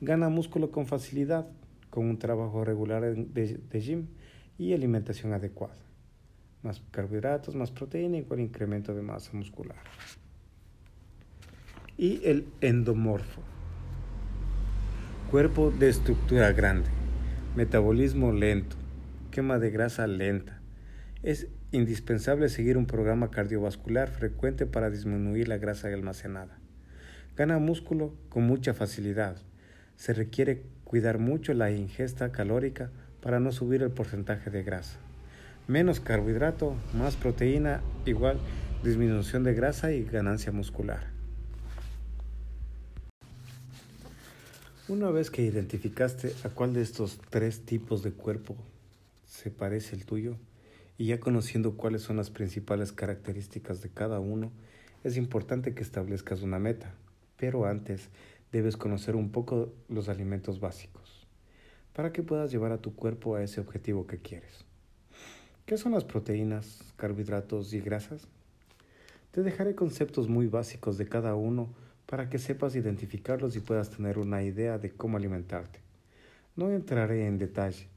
Gana 0.00 0.28
músculo 0.28 0.70
con 0.70 0.86
facilidad 0.86 1.48
con 1.90 2.08
un 2.08 2.16
trabajo 2.16 2.64
regular 2.64 3.02
de, 3.02 3.80
gym 3.80 4.06
y 4.56 4.72
alimentación 4.72 5.32
adecuada. 5.32 5.74
Más 6.62 6.80
carbohidratos, 6.92 7.56
más 7.56 7.72
proteína, 7.72 8.18
igual 8.18 8.38
incremento 8.38 8.94
de 8.94 9.02
masa 9.02 9.32
muscular. 9.32 9.78
Y 11.98 12.24
el 12.24 12.46
endomorfo. 12.60 13.42
Cuerpo 15.28 15.72
de 15.72 15.88
estructura 15.88 16.52
grande, 16.52 16.88
metabolismo 17.56 18.30
lento, 18.30 18.76
quema 19.32 19.58
de 19.58 19.70
grasa 19.70 20.06
lenta. 20.06 20.60
Es 21.24 21.48
indispensable 21.72 22.48
seguir 22.48 22.76
un 22.78 22.86
programa 22.86 23.32
cardiovascular 23.32 24.08
frecuente 24.08 24.66
para 24.66 24.90
disminuir 24.90 25.48
la 25.48 25.58
grasa 25.58 25.88
almacenada. 25.88 26.60
Gana 27.36 27.58
músculo 27.58 28.14
con 28.28 28.44
mucha 28.44 28.74
facilidad, 28.74 29.36
se 29.96 30.12
requiere 30.12 30.62
Cuidar 30.92 31.18
mucho 31.18 31.54
la 31.54 31.70
ingesta 31.70 32.32
calórica 32.32 32.90
para 33.22 33.40
no 33.40 33.50
subir 33.50 33.82
el 33.82 33.92
porcentaje 33.92 34.50
de 34.50 34.62
grasa. 34.62 34.98
Menos 35.66 36.00
carbohidrato, 36.00 36.74
más 36.92 37.16
proteína, 37.16 37.80
igual 38.04 38.36
disminución 38.84 39.42
de 39.42 39.54
grasa 39.54 39.92
y 39.92 40.04
ganancia 40.04 40.52
muscular. 40.52 41.06
Una 44.86 45.10
vez 45.10 45.30
que 45.30 45.40
identificaste 45.40 46.34
a 46.44 46.50
cuál 46.50 46.74
de 46.74 46.82
estos 46.82 47.18
tres 47.30 47.64
tipos 47.64 48.02
de 48.02 48.10
cuerpo 48.12 48.54
se 49.42 49.50
parece 49.50 49.96
el 49.96 50.06
tuyo, 50.06 50.36
y 50.96 51.06
ya 51.06 51.18
conociendo 51.18 51.76
cuáles 51.76 52.02
son 52.02 52.16
las 52.16 52.30
principales 52.30 52.92
características 52.92 53.82
de 53.82 53.88
cada 53.88 54.20
uno, 54.20 54.52
es 55.02 55.16
importante 55.16 55.74
que 55.74 55.82
establezcas 55.82 56.42
una 56.42 56.60
meta, 56.60 56.94
pero 57.36 57.66
antes 57.66 58.08
debes 58.52 58.76
conocer 58.76 59.16
un 59.16 59.32
poco 59.32 59.72
los 59.88 60.08
alimentos 60.08 60.60
básicos 60.60 61.26
para 61.92 62.12
que 62.12 62.22
puedas 62.22 62.52
llevar 62.52 62.70
a 62.70 62.80
tu 62.80 62.94
cuerpo 62.94 63.34
a 63.34 63.42
ese 63.42 63.60
objetivo 63.60 64.06
que 64.06 64.18
quieres. 64.18 64.64
¿Qué 65.66 65.76
son 65.76 65.90
las 65.90 66.04
proteínas, 66.04 66.84
carbohidratos 66.94 67.72
y 67.72 67.80
grasas? 67.80 68.28
Te 69.32 69.42
dejaré 69.42 69.74
conceptos 69.74 70.28
muy 70.28 70.46
básicos 70.46 70.98
de 70.98 71.08
cada 71.08 71.34
uno 71.34 71.74
para 72.06 72.30
que 72.30 72.38
sepas 72.38 72.76
identificarlos 72.76 73.56
y 73.56 73.60
puedas 73.60 73.90
tener 73.90 74.18
una 74.18 74.44
idea 74.44 74.78
de 74.78 74.92
cómo 74.92 75.16
alimentarte. 75.16 75.80
No 76.54 76.70
entraré 76.70 77.26
en 77.26 77.38
detalle, 77.38 77.88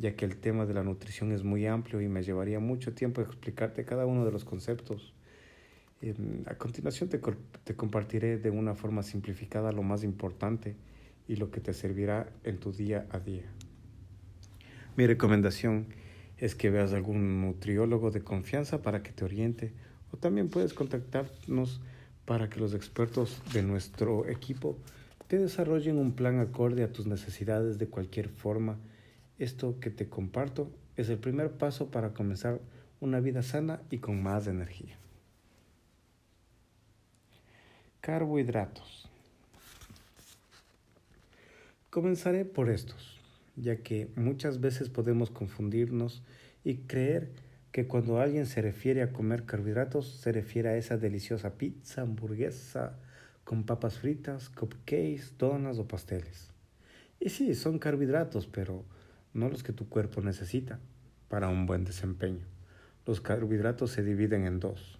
ya 0.00 0.16
que 0.16 0.24
el 0.24 0.36
tema 0.36 0.64
de 0.64 0.72
la 0.72 0.82
nutrición 0.82 1.30
es 1.30 1.44
muy 1.44 1.66
amplio 1.66 2.00
y 2.00 2.08
me 2.08 2.22
llevaría 2.22 2.58
mucho 2.58 2.94
tiempo 2.94 3.20
explicarte 3.20 3.84
cada 3.84 4.06
uno 4.06 4.24
de 4.24 4.32
los 4.32 4.44
conceptos. 4.44 5.12
a 6.46 6.54
continuación 6.54 7.10
te, 7.10 7.20
te 7.64 7.76
compartiré 7.76 8.38
de 8.38 8.50
una 8.50 8.74
forma 8.74 9.02
simplificada 9.02 9.72
lo 9.72 9.82
más 9.82 10.02
importante 10.02 10.74
y 11.28 11.36
lo 11.36 11.50
que 11.50 11.60
te 11.60 11.74
servirá 11.74 12.32
en 12.42 12.58
tu 12.58 12.72
día 12.72 13.06
a 13.10 13.20
día. 13.20 13.44
Mi 14.96 15.06
recomendación 15.06 15.86
es 16.38 16.54
que 16.54 16.70
veas 16.70 16.94
algún 16.94 17.42
nutriólogo 17.42 18.10
de 18.10 18.22
confianza 18.22 18.80
para 18.80 19.02
que 19.02 19.12
te 19.12 19.24
oriente 19.24 19.72
o 20.12 20.16
también 20.16 20.48
puedes 20.48 20.72
contactarnos 20.72 21.82
para 22.24 22.48
que 22.48 22.58
los 22.58 22.72
expertos 22.72 23.42
de 23.52 23.62
nuestro 23.62 24.26
equipo 24.26 24.78
te 25.28 25.38
desarrollen 25.38 25.98
un 25.98 26.12
plan 26.12 26.40
acorde 26.40 26.82
a 26.82 26.92
tus 26.92 27.06
necesidades 27.06 27.78
de 27.78 27.86
cualquier 27.86 28.30
forma. 28.30 28.78
Esto 29.40 29.80
que 29.80 29.88
te 29.88 30.06
comparto 30.06 30.70
es 30.96 31.08
el 31.08 31.16
primer 31.16 31.52
paso 31.52 31.90
para 31.90 32.12
comenzar 32.12 32.60
una 33.00 33.20
vida 33.20 33.42
sana 33.42 33.80
y 33.88 33.96
con 33.96 34.22
más 34.22 34.46
energía. 34.46 34.98
Carbohidratos. 38.02 39.08
Comenzaré 41.88 42.44
por 42.44 42.68
estos, 42.68 43.18
ya 43.56 43.76
que 43.76 44.10
muchas 44.14 44.60
veces 44.60 44.90
podemos 44.90 45.30
confundirnos 45.30 46.22
y 46.62 46.76
creer 46.76 47.30
que 47.72 47.86
cuando 47.88 48.20
alguien 48.20 48.44
se 48.44 48.60
refiere 48.60 49.00
a 49.00 49.10
comer 49.14 49.46
carbohidratos, 49.46 50.16
se 50.16 50.32
refiere 50.32 50.68
a 50.68 50.76
esa 50.76 50.98
deliciosa 50.98 51.56
pizza, 51.56 52.02
hamburguesa, 52.02 52.98
con 53.44 53.64
papas 53.64 54.00
fritas, 54.00 54.50
cupcakes, 54.50 55.38
donas 55.38 55.78
o 55.78 55.88
pasteles. 55.88 56.50
Y 57.18 57.30
sí, 57.30 57.54
son 57.54 57.78
carbohidratos, 57.78 58.46
pero 58.46 58.84
no 59.34 59.48
los 59.48 59.62
que 59.62 59.72
tu 59.72 59.88
cuerpo 59.88 60.20
necesita 60.20 60.78
para 61.28 61.48
un 61.48 61.66
buen 61.66 61.84
desempeño. 61.84 62.44
Los 63.06 63.20
carbohidratos 63.20 63.90
se 63.90 64.02
dividen 64.02 64.46
en 64.46 64.60
dos. 64.60 64.98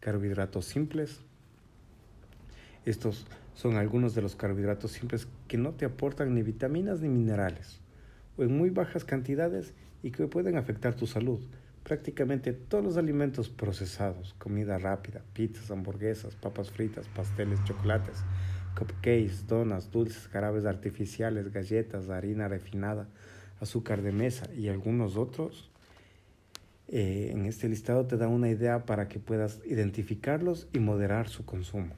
Carbohidratos 0.00 0.64
simples. 0.64 1.20
Estos 2.84 3.26
son 3.54 3.76
algunos 3.76 4.14
de 4.14 4.22
los 4.22 4.36
carbohidratos 4.36 4.92
simples 4.92 5.26
que 5.48 5.58
no 5.58 5.72
te 5.72 5.84
aportan 5.84 6.34
ni 6.34 6.42
vitaminas 6.42 7.00
ni 7.00 7.08
minerales, 7.08 7.80
o 8.36 8.44
en 8.44 8.56
muy 8.56 8.70
bajas 8.70 9.04
cantidades 9.04 9.74
y 10.02 10.12
que 10.12 10.28
pueden 10.28 10.56
afectar 10.56 10.94
tu 10.94 11.06
salud, 11.06 11.40
prácticamente 11.82 12.52
todos 12.52 12.84
los 12.84 12.96
alimentos 12.96 13.48
procesados, 13.48 14.34
comida 14.38 14.78
rápida, 14.78 15.22
pizzas, 15.32 15.70
hamburguesas, 15.70 16.36
papas 16.36 16.70
fritas, 16.70 17.08
pasteles, 17.08 17.62
chocolates, 17.64 18.22
cupcakes, 18.78 19.46
donas, 19.48 19.90
dulces, 19.90 20.28
jarabes 20.28 20.64
artificiales, 20.64 21.52
galletas, 21.52 22.08
harina 22.10 22.46
refinada, 22.46 23.08
azúcar 23.60 24.02
de 24.02 24.12
mesa 24.12 24.48
y 24.54 24.68
algunos 24.68 25.16
otros, 25.16 25.70
eh, 26.88 27.30
en 27.32 27.44
este 27.46 27.68
listado 27.68 28.06
te 28.06 28.16
da 28.16 28.28
una 28.28 28.48
idea 28.48 28.86
para 28.86 29.08
que 29.08 29.18
puedas 29.18 29.60
identificarlos 29.66 30.68
y 30.72 30.78
moderar 30.78 31.28
su 31.28 31.44
consumo. 31.44 31.94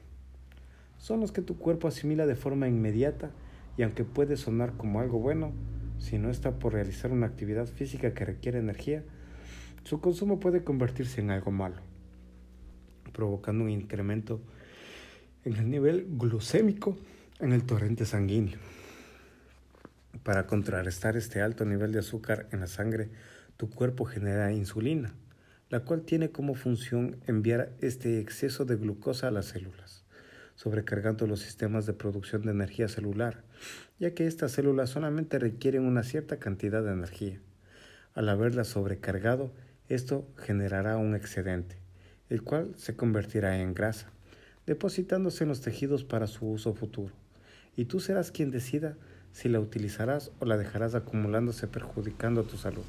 Son 0.97 1.19
los 1.19 1.31
que 1.31 1.41
tu 1.41 1.57
cuerpo 1.57 1.87
asimila 1.87 2.25
de 2.25 2.35
forma 2.35 2.67
inmediata 2.67 3.31
y 3.77 3.83
aunque 3.83 4.03
puede 4.03 4.37
sonar 4.37 4.73
como 4.77 4.99
algo 4.99 5.19
bueno, 5.19 5.53
si 5.97 6.17
no 6.17 6.29
está 6.29 6.59
por 6.59 6.73
realizar 6.73 7.11
una 7.11 7.27
actividad 7.27 7.67
física 7.67 8.13
que 8.13 8.25
requiere 8.25 8.59
energía, 8.59 9.03
su 9.83 10.01
consumo 10.01 10.39
puede 10.39 10.63
convertirse 10.63 11.21
en 11.21 11.31
algo 11.31 11.51
malo, 11.51 11.77
provocando 13.13 13.63
un 13.63 13.69
incremento 13.69 14.41
en 15.45 15.55
el 15.55 15.69
nivel 15.69 16.07
glucémico 16.11 16.97
en 17.39 17.53
el 17.53 17.63
torrente 17.63 18.05
sanguíneo. 18.05 18.59
Para 20.23 20.45
contrarrestar 20.45 21.17
este 21.17 21.41
alto 21.41 21.65
nivel 21.65 21.91
de 21.91 21.99
azúcar 21.99 22.47
en 22.51 22.59
la 22.59 22.67
sangre, 22.67 23.09
tu 23.57 23.69
cuerpo 23.69 24.05
genera 24.05 24.51
insulina, 24.51 25.13
la 25.69 25.79
cual 25.79 26.01
tiene 26.01 26.31
como 26.31 26.53
función 26.53 27.17
enviar 27.27 27.71
este 27.79 28.19
exceso 28.19 28.65
de 28.65 28.75
glucosa 28.75 29.29
a 29.29 29.31
las 29.31 29.45
células, 29.45 30.03
sobrecargando 30.55 31.25
los 31.27 31.39
sistemas 31.39 31.85
de 31.85 31.93
producción 31.93 32.43
de 32.43 32.51
energía 32.51 32.87
celular, 32.87 33.43
ya 33.99 34.13
que 34.13 34.27
estas 34.27 34.51
células 34.51 34.89
solamente 34.89 35.39
requieren 35.39 35.85
una 35.85 36.03
cierta 36.03 36.37
cantidad 36.37 36.83
de 36.83 36.91
energía. 36.91 37.39
Al 38.13 38.29
haberlas 38.29 38.67
sobrecargado, 38.67 39.53
esto 39.89 40.27
generará 40.37 40.97
un 40.97 41.15
excedente, 41.15 41.77
el 42.29 42.43
cual 42.43 42.73
se 42.75 42.95
convertirá 42.95 43.59
en 43.59 43.73
grasa, 43.73 44.11
depositándose 44.65 45.45
en 45.45 45.49
los 45.49 45.61
tejidos 45.61 46.03
para 46.03 46.27
su 46.27 46.47
uso 46.47 46.73
futuro, 46.73 47.13
y 47.75 47.85
tú 47.85 47.99
serás 47.99 48.31
quien 48.31 48.51
decida 48.51 48.97
si 49.33 49.49
la 49.49 49.59
utilizarás 49.59 50.31
o 50.39 50.45
la 50.45 50.57
dejarás 50.57 50.95
acumulándose 50.95 51.67
perjudicando 51.67 52.43
tu 52.43 52.57
salud. 52.57 52.83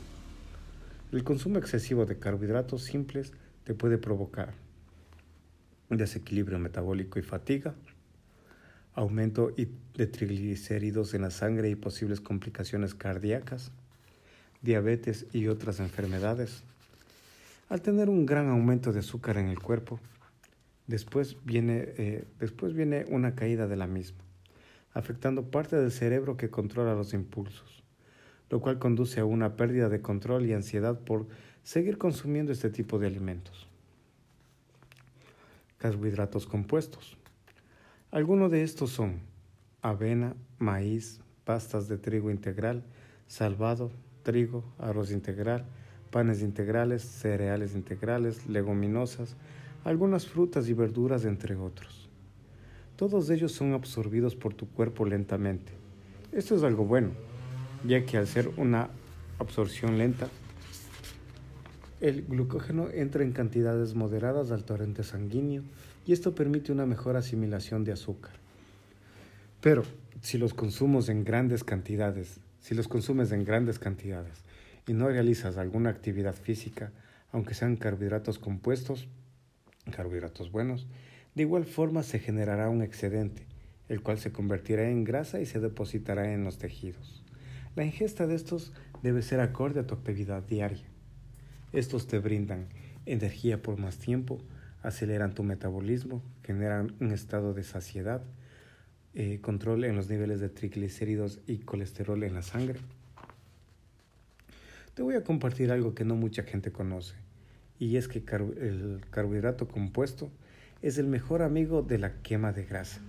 El 1.12 1.24
consumo 1.24 1.58
excesivo 1.58 2.06
de 2.06 2.18
carbohidratos 2.18 2.84
simples 2.84 3.32
te 3.64 3.74
puede 3.74 3.98
provocar 3.98 4.54
desequilibrio 5.96 6.58
metabólico 6.58 7.18
y 7.18 7.22
fatiga, 7.22 7.74
aumento 8.94 9.54
de 9.94 10.06
triglicéridos 10.06 11.14
en 11.14 11.22
la 11.22 11.30
sangre 11.30 11.70
y 11.70 11.74
posibles 11.74 12.20
complicaciones 12.20 12.94
cardíacas, 12.94 13.72
diabetes 14.60 15.26
y 15.32 15.48
otras 15.48 15.80
enfermedades, 15.80 16.62
al 17.68 17.80
tener 17.80 18.08
un 18.08 18.26
gran 18.26 18.48
aumento 18.48 18.92
de 18.92 19.00
azúcar 19.00 19.38
en 19.38 19.48
el 19.48 19.58
cuerpo, 19.58 19.98
después 20.86 21.36
viene, 21.44 21.84
eh, 21.96 22.24
después 22.38 22.74
viene 22.74 23.06
una 23.08 23.34
caída 23.34 23.66
de 23.66 23.76
la 23.76 23.86
misma, 23.86 24.22
afectando 24.94 25.50
parte 25.50 25.76
del 25.76 25.90
cerebro 25.90 26.36
que 26.36 26.50
controla 26.50 26.94
los 26.94 27.14
impulsos, 27.14 27.82
lo 28.50 28.60
cual 28.60 28.78
conduce 28.78 29.20
a 29.20 29.24
una 29.24 29.56
pérdida 29.56 29.88
de 29.88 30.00
control 30.00 30.46
y 30.46 30.52
ansiedad 30.52 30.98
por 31.00 31.26
seguir 31.62 31.98
consumiendo 31.98 32.52
este 32.52 32.70
tipo 32.70 32.98
de 32.98 33.06
alimentos. 33.06 33.68
Carbohidratos 35.78 36.46
compuestos. 36.46 37.16
Algunos 38.10 38.50
de 38.50 38.62
estos 38.62 38.90
son 38.90 39.20
avena, 39.80 40.34
maíz, 40.58 41.20
pastas 41.44 41.88
de 41.88 41.98
trigo 41.98 42.30
integral, 42.30 42.84
salvado, 43.26 43.90
trigo, 44.22 44.64
arroz 44.78 45.10
integral, 45.10 45.64
panes 46.10 46.42
integrales, 46.42 47.02
cereales 47.02 47.74
integrales, 47.74 48.46
leguminosas, 48.46 49.36
algunas 49.84 50.26
frutas 50.28 50.68
y 50.68 50.74
verduras, 50.74 51.24
entre 51.24 51.56
otros. 51.56 52.08
Todos 52.96 53.30
ellos 53.30 53.52
son 53.52 53.72
absorbidos 53.72 54.36
por 54.36 54.54
tu 54.54 54.68
cuerpo 54.68 55.04
lentamente. 55.06 55.72
Esto 56.32 56.54
es 56.54 56.62
algo 56.62 56.84
bueno, 56.84 57.10
ya 57.86 58.04
que 58.04 58.16
al 58.16 58.26
ser 58.26 58.50
una 58.56 58.90
absorción 59.38 59.98
lenta, 59.98 60.28
el 62.00 62.22
glucógeno 62.22 62.88
entra 62.90 63.22
en 63.22 63.32
cantidades 63.32 63.94
moderadas 63.94 64.50
al 64.50 64.64
torrente 64.64 65.04
sanguíneo 65.04 65.62
y 66.06 66.12
esto 66.12 66.34
permite 66.34 66.72
una 66.72 66.86
mejor 66.86 67.16
asimilación 67.16 67.84
de 67.84 67.92
azúcar. 67.92 68.32
Pero 69.60 69.84
si 70.20 70.38
los 70.38 70.52
consumos 70.52 71.08
en 71.08 71.24
grandes 71.24 71.62
cantidades, 71.62 72.40
si 72.60 72.74
los 72.74 72.88
consumes 72.88 73.30
en 73.32 73.44
grandes 73.44 73.78
cantidades 73.78 74.42
y 74.86 74.92
no 74.92 75.08
realizas 75.08 75.56
alguna 75.56 75.90
actividad 75.90 76.34
física, 76.34 76.90
aunque 77.30 77.54
sean 77.54 77.76
carbohidratos 77.76 78.38
compuestos, 78.38 79.06
carbohidratos 79.90 80.50
buenos, 80.50 80.86
de 81.34 81.42
igual 81.42 81.64
forma 81.64 82.02
se 82.02 82.18
generará 82.18 82.68
un 82.68 82.82
excedente, 82.82 83.46
el 83.88 84.02
cual 84.02 84.18
se 84.18 84.32
convertirá 84.32 84.88
en 84.88 85.04
grasa 85.04 85.40
y 85.40 85.46
se 85.46 85.60
depositará 85.60 86.32
en 86.32 86.44
los 86.44 86.58
tejidos. 86.58 87.22
La 87.74 87.84
ingesta 87.84 88.26
de 88.26 88.34
estos 88.34 88.72
debe 89.02 89.22
ser 89.22 89.40
acorde 89.40 89.80
a 89.80 89.86
tu 89.86 89.94
actividad 89.94 90.42
diaria. 90.42 90.84
Estos 91.72 92.06
te 92.06 92.18
brindan 92.18 92.66
energía 93.06 93.62
por 93.62 93.78
más 93.78 93.96
tiempo, 93.98 94.38
aceleran 94.82 95.34
tu 95.34 95.42
metabolismo, 95.42 96.22
generan 96.42 96.94
un 97.00 97.12
estado 97.12 97.54
de 97.54 97.64
saciedad, 97.64 98.22
eh, 99.14 99.40
control 99.40 99.84
en 99.84 99.96
los 99.96 100.08
niveles 100.08 100.40
de 100.40 100.48
triglicéridos 100.48 101.40
y 101.46 101.58
colesterol 101.58 102.22
en 102.24 102.34
la 102.34 102.42
sangre. 102.42 102.78
Te 104.94 105.02
voy 105.02 105.14
a 105.14 105.24
compartir 105.24 105.70
algo 105.70 105.94
que 105.94 106.04
no 106.04 106.14
mucha 106.14 106.42
gente 106.42 106.72
conoce, 106.72 107.14
y 107.78 107.96
es 107.96 108.08
que 108.08 108.18
el 108.18 109.00
carbohidrato 109.10 109.66
compuesto 109.66 110.30
es 110.82 110.98
el 110.98 111.06
mejor 111.06 111.42
amigo 111.42 111.82
de 111.82 111.96
la 111.96 112.12
quema 112.22 112.52
de 112.52 112.64
grasa, 112.64 113.00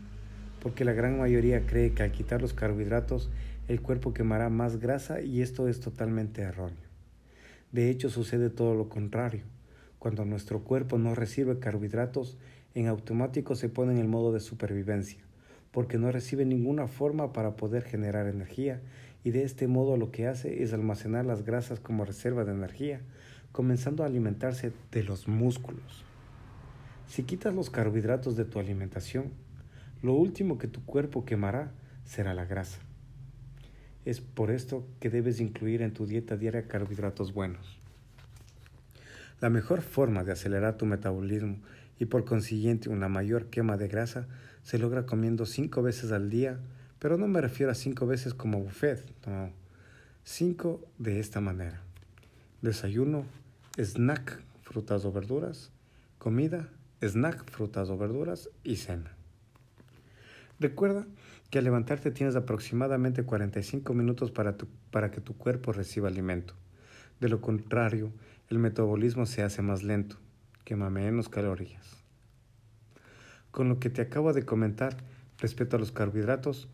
porque 0.62 0.86
la 0.86 0.94
gran 0.94 1.18
mayoría 1.18 1.66
cree 1.66 1.94
que 1.94 2.04
al 2.04 2.12
quitar 2.12 2.40
los 2.40 2.54
carbohidratos 2.54 3.32
el 3.68 3.82
cuerpo 3.82 4.14
quemará 4.14 4.50
más 4.50 4.80
grasa 4.80 5.22
y 5.22 5.42
esto 5.42 5.68
es 5.68 5.80
totalmente 5.80 6.44
erróneo. 6.44 6.78
De 7.72 7.90
hecho 7.90 8.12
sucede 8.12 8.52
todo 8.52 8.76
lo 8.76 8.90
contrario. 8.90 9.42
Cuando 9.98 10.24
nuestro 10.24 10.64
cuerpo 10.64 11.00
no 11.00 11.16
recibe 11.16 11.58
carbohidratos, 11.58 12.38
en 12.76 12.88
automático 12.88 13.56
se 13.56 13.70
pone 13.70 13.94
en 13.94 13.98
el 13.98 14.08
modo 14.08 14.32
de 14.32 14.40
supervivencia, 14.40 15.22
porque 15.72 15.98
no 15.98 16.12
recibe 16.12 16.46
ninguna 16.46 16.88
forma 16.88 17.34
para 17.34 17.56
poder 17.56 17.82
generar 17.82 18.28
energía 18.28 18.82
y 19.24 19.32
de 19.32 19.44
este 19.44 19.68
modo 19.68 19.98
lo 19.98 20.12
que 20.12 20.28
hace 20.28 20.62
es 20.62 20.74
almacenar 20.74 21.26
las 21.26 21.44
grasas 21.44 21.80
como 21.80 22.06
reserva 22.06 22.46
de 22.46 22.52
energía, 22.52 23.02
comenzando 23.52 24.04
a 24.04 24.08
alimentarse 24.08 24.74
de 24.92 25.04
los 25.04 25.28
músculos. 25.28 26.04
Si 27.08 27.24
quitas 27.24 27.54
los 27.54 27.70
carbohidratos 27.70 28.36
de 28.36 28.46
tu 28.46 28.60
alimentación, 28.60 29.32
lo 30.02 30.14
último 30.14 30.58
que 30.58 30.68
tu 30.68 30.84
cuerpo 30.86 31.26
quemará 31.26 31.72
será 32.06 32.34
la 32.34 32.46
grasa. 32.46 32.80
Es 34.06 34.20
por 34.20 34.52
esto 34.52 34.86
que 35.00 35.10
debes 35.10 35.40
incluir 35.40 35.82
en 35.82 35.94
tu 35.94 36.06
dieta 36.06 36.36
diaria 36.36 36.68
carbohidratos 36.68 37.34
buenos. 37.34 37.80
La 39.40 39.50
mejor 39.50 39.82
forma 39.82 40.24
de 40.24 40.32
acelerar 40.32 40.78
tu 40.78 40.86
metabolismo 40.86 41.58
y 42.00 42.06
por 42.06 42.26
consiguiente 42.26 42.90
una 42.90 43.08
mayor 43.08 43.48
quema 43.48 43.78
de 43.78 43.88
grasa 43.88 44.28
se 44.64 44.78
logra 44.78 45.06
comiendo 45.06 45.46
cinco 45.46 45.82
veces 45.82 46.12
al 46.12 46.30
día, 46.30 46.60
pero 47.00 47.18
no 47.18 47.28
me 47.28 47.42
refiero 47.42 47.72
a 47.72 47.76
cinco 47.76 48.08
veces 48.08 48.34
como 48.34 48.60
buffet, 48.60 49.04
no, 49.28 49.52
cinco 50.24 50.86
de 50.98 51.20
esta 51.20 51.42
manera. 51.42 51.82
Desayuno, 52.62 53.26
snack, 53.78 54.40
frutas 54.62 55.06
o 55.06 55.12
verduras, 55.12 55.72
comida, 56.18 56.70
snack, 57.08 57.50
frutas 57.50 57.90
o 57.90 57.98
verduras 57.98 58.50
y 58.64 58.78
cena. 58.78 59.16
Recuerda 60.60 61.06
que 61.50 61.60
al 61.60 61.66
levantarte 61.66 62.12
tienes 62.12 62.36
aproximadamente 62.36 63.24
45 63.24 63.94
minutos 63.94 64.32
para, 64.32 64.56
para 64.92 65.12
que 65.12 65.22
tu 65.22 65.36
cuerpo 65.36 65.72
reciba 65.72 66.08
alimento. 66.08 66.56
De 67.20 67.30
lo 67.30 67.42
contrario, 67.42 68.12
el 68.50 68.60
metabolismo 68.60 69.26
se 69.26 69.44
hace 69.44 69.62
más 69.62 69.84
lento, 69.84 70.18
quema 70.64 70.90
menos 70.90 71.30
calorías. 71.30 72.04
Con 73.52 73.70
lo 73.70 73.80
que 73.80 73.90
te 73.90 74.02
acabo 74.02 74.34
de 74.34 74.44
comentar 74.44 74.98
respecto 75.38 75.76
a 75.76 75.80
los 75.80 75.92
carbohidratos, 75.92 76.70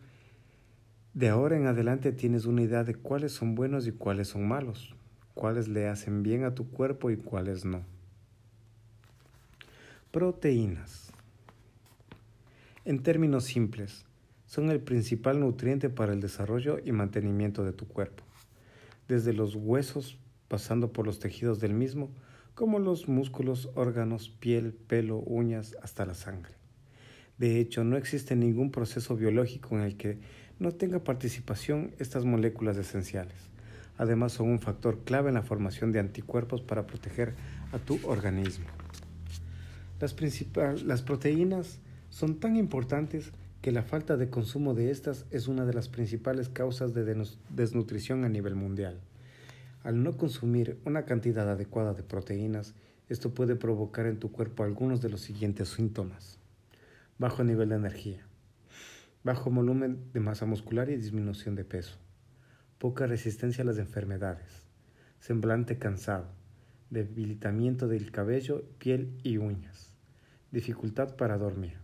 de 1.12 1.28
ahora 1.28 1.56
en 1.56 1.66
adelante 1.66 2.12
tienes 2.12 2.46
una 2.46 2.62
idea 2.62 2.84
de 2.84 2.94
cuáles 2.94 3.32
son 3.32 3.54
buenos 3.54 3.86
y 3.86 3.92
cuáles 3.92 4.28
son 4.28 4.46
malos, 4.46 4.94
cuáles 5.34 5.68
le 5.68 5.88
hacen 5.88 6.22
bien 6.22 6.44
a 6.44 6.54
tu 6.54 6.70
cuerpo 6.70 7.10
y 7.10 7.16
cuáles 7.16 7.64
no. 7.64 7.84
Proteínas. 10.10 11.12
En 12.84 13.00
términos 13.00 13.44
simples, 13.44 14.06
son 14.44 14.68
el 14.72 14.80
principal 14.80 15.38
nutriente 15.38 15.88
para 15.88 16.12
el 16.12 16.20
desarrollo 16.20 16.80
y 16.84 16.90
mantenimiento 16.90 17.62
de 17.62 17.72
tu 17.72 17.86
cuerpo. 17.86 18.24
Desde 19.06 19.32
los 19.32 19.54
huesos 19.54 20.18
pasando 20.48 20.92
por 20.92 21.06
los 21.06 21.20
tejidos 21.20 21.60
del 21.60 21.74
mismo, 21.74 22.10
como 22.56 22.80
los 22.80 23.06
músculos, 23.06 23.70
órganos, 23.76 24.30
piel, 24.30 24.72
pelo, 24.72 25.18
uñas, 25.18 25.76
hasta 25.80 26.04
la 26.04 26.14
sangre. 26.14 26.54
De 27.38 27.60
hecho, 27.60 27.84
no 27.84 27.96
existe 27.96 28.34
ningún 28.34 28.72
proceso 28.72 29.14
biológico 29.14 29.76
en 29.76 29.82
el 29.82 29.96
que 29.96 30.18
no 30.58 30.72
tenga 30.72 31.04
participación 31.04 31.92
estas 32.00 32.24
moléculas 32.24 32.76
esenciales. 32.76 33.36
Además, 33.96 34.32
son 34.32 34.48
un 34.48 34.58
factor 34.58 35.04
clave 35.04 35.28
en 35.28 35.34
la 35.34 35.42
formación 35.42 35.92
de 35.92 36.00
anticuerpos 36.00 36.62
para 36.62 36.88
proteger 36.88 37.34
a 37.70 37.78
tu 37.78 38.00
organismo. 38.02 38.66
Las, 40.00 40.16
las 40.82 41.02
proteínas 41.02 41.78
son 42.08 42.40
tan 42.40 42.56
importantes 42.56 43.32
que 43.60 43.72
la 43.72 43.82
falta 43.82 44.16
de 44.16 44.30
consumo 44.30 44.72
de 44.72 44.90
estas 44.90 45.26
es 45.30 45.46
una 45.46 45.66
de 45.66 45.74
las 45.74 45.88
principales 45.88 46.48
causas 46.48 46.94
de 46.94 47.26
desnutrición 47.50 48.24
a 48.24 48.30
nivel 48.30 48.54
mundial. 48.54 48.98
Al 49.82 50.02
no 50.02 50.16
consumir 50.16 50.78
una 50.84 51.04
cantidad 51.04 51.50
adecuada 51.50 51.92
de 51.92 52.02
proteínas, 52.02 52.74
esto 53.10 53.34
puede 53.34 53.56
provocar 53.56 54.06
en 54.06 54.18
tu 54.18 54.32
cuerpo 54.32 54.64
algunos 54.64 55.02
de 55.02 55.10
los 55.10 55.20
siguientes 55.20 55.68
síntomas. 55.68 56.38
Bajo 57.18 57.44
nivel 57.44 57.68
de 57.68 57.74
energía, 57.74 58.24
bajo 59.22 59.50
volumen 59.50 59.98
de 60.14 60.20
masa 60.20 60.46
muscular 60.46 60.88
y 60.88 60.96
disminución 60.96 61.54
de 61.54 61.64
peso, 61.64 61.98
poca 62.78 63.06
resistencia 63.06 63.62
a 63.62 63.66
las 63.66 63.76
enfermedades, 63.76 64.64
semblante 65.18 65.76
cansado, 65.76 66.28
debilitamiento 66.88 67.88
del 67.88 68.10
cabello, 68.10 68.64
piel 68.78 69.18
y 69.22 69.36
uñas, 69.36 69.89
dificultad 70.52 71.16
para 71.16 71.38
dormir. 71.38 71.74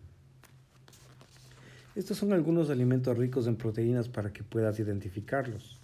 Estos 1.95 2.19
son 2.19 2.33
algunos 2.33 2.69
alimentos 2.69 3.17
ricos 3.17 3.47
en 3.47 3.57
proteínas 3.57 4.09
para 4.09 4.33
que 4.33 4.43
puedas 4.43 4.79
identificarlos 4.79 5.81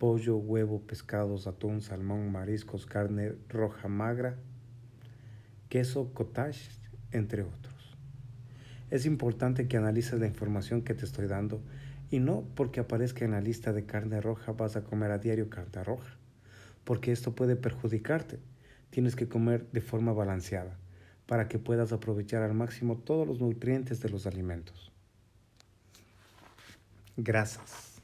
pollo, 0.00 0.38
huevo, 0.38 0.80
pescados, 0.80 1.46
atún, 1.46 1.82
salmón, 1.82 2.32
mariscos, 2.32 2.86
carne 2.86 3.34
roja 3.50 3.86
magra, 3.86 4.38
queso, 5.68 6.14
cottage, 6.14 6.70
entre 7.12 7.42
otros. 7.42 7.98
Es 8.90 9.04
importante 9.04 9.68
que 9.68 9.76
analices 9.76 10.18
la 10.18 10.26
información 10.26 10.80
que 10.80 10.94
te 10.94 11.04
estoy 11.04 11.26
dando 11.26 11.60
y 12.10 12.18
no 12.18 12.44
porque 12.54 12.80
aparezca 12.80 13.26
en 13.26 13.32
la 13.32 13.42
lista 13.42 13.74
de 13.74 13.84
carne 13.84 14.22
roja 14.22 14.52
vas 14.52 14.74
a 14.74 14.84
comer 14.84 15.10
a 15.10 15.18
diario 15.18 15.50
carne 15.50 15.84
roja, 15.84 16.16
porque 16.84 17.12
esto 17.12 17.34
puede 17.34 17.54
perjudicarte. 17.54 18.38
Tienes 18.88 19.14
que 19.16 19.28
comer 19.28 19.66
de 19.70 19.82
forma 19.82 20.14
balanceada 20.14 20.78
para 21.30 21.46
que 21.46 21.60
puedas 21.60 21.92
aprovechar 21.92 22.42
al 22.42 22.54
máximo 22.54 22.96
todos 22.96 23.24
los 23.24 23.40
nutrientes 23.40 24.00
de 24.00 24.08
los 24.08 24.26
alimentos. 24.26 24.90
Grasas. 27.16 28.00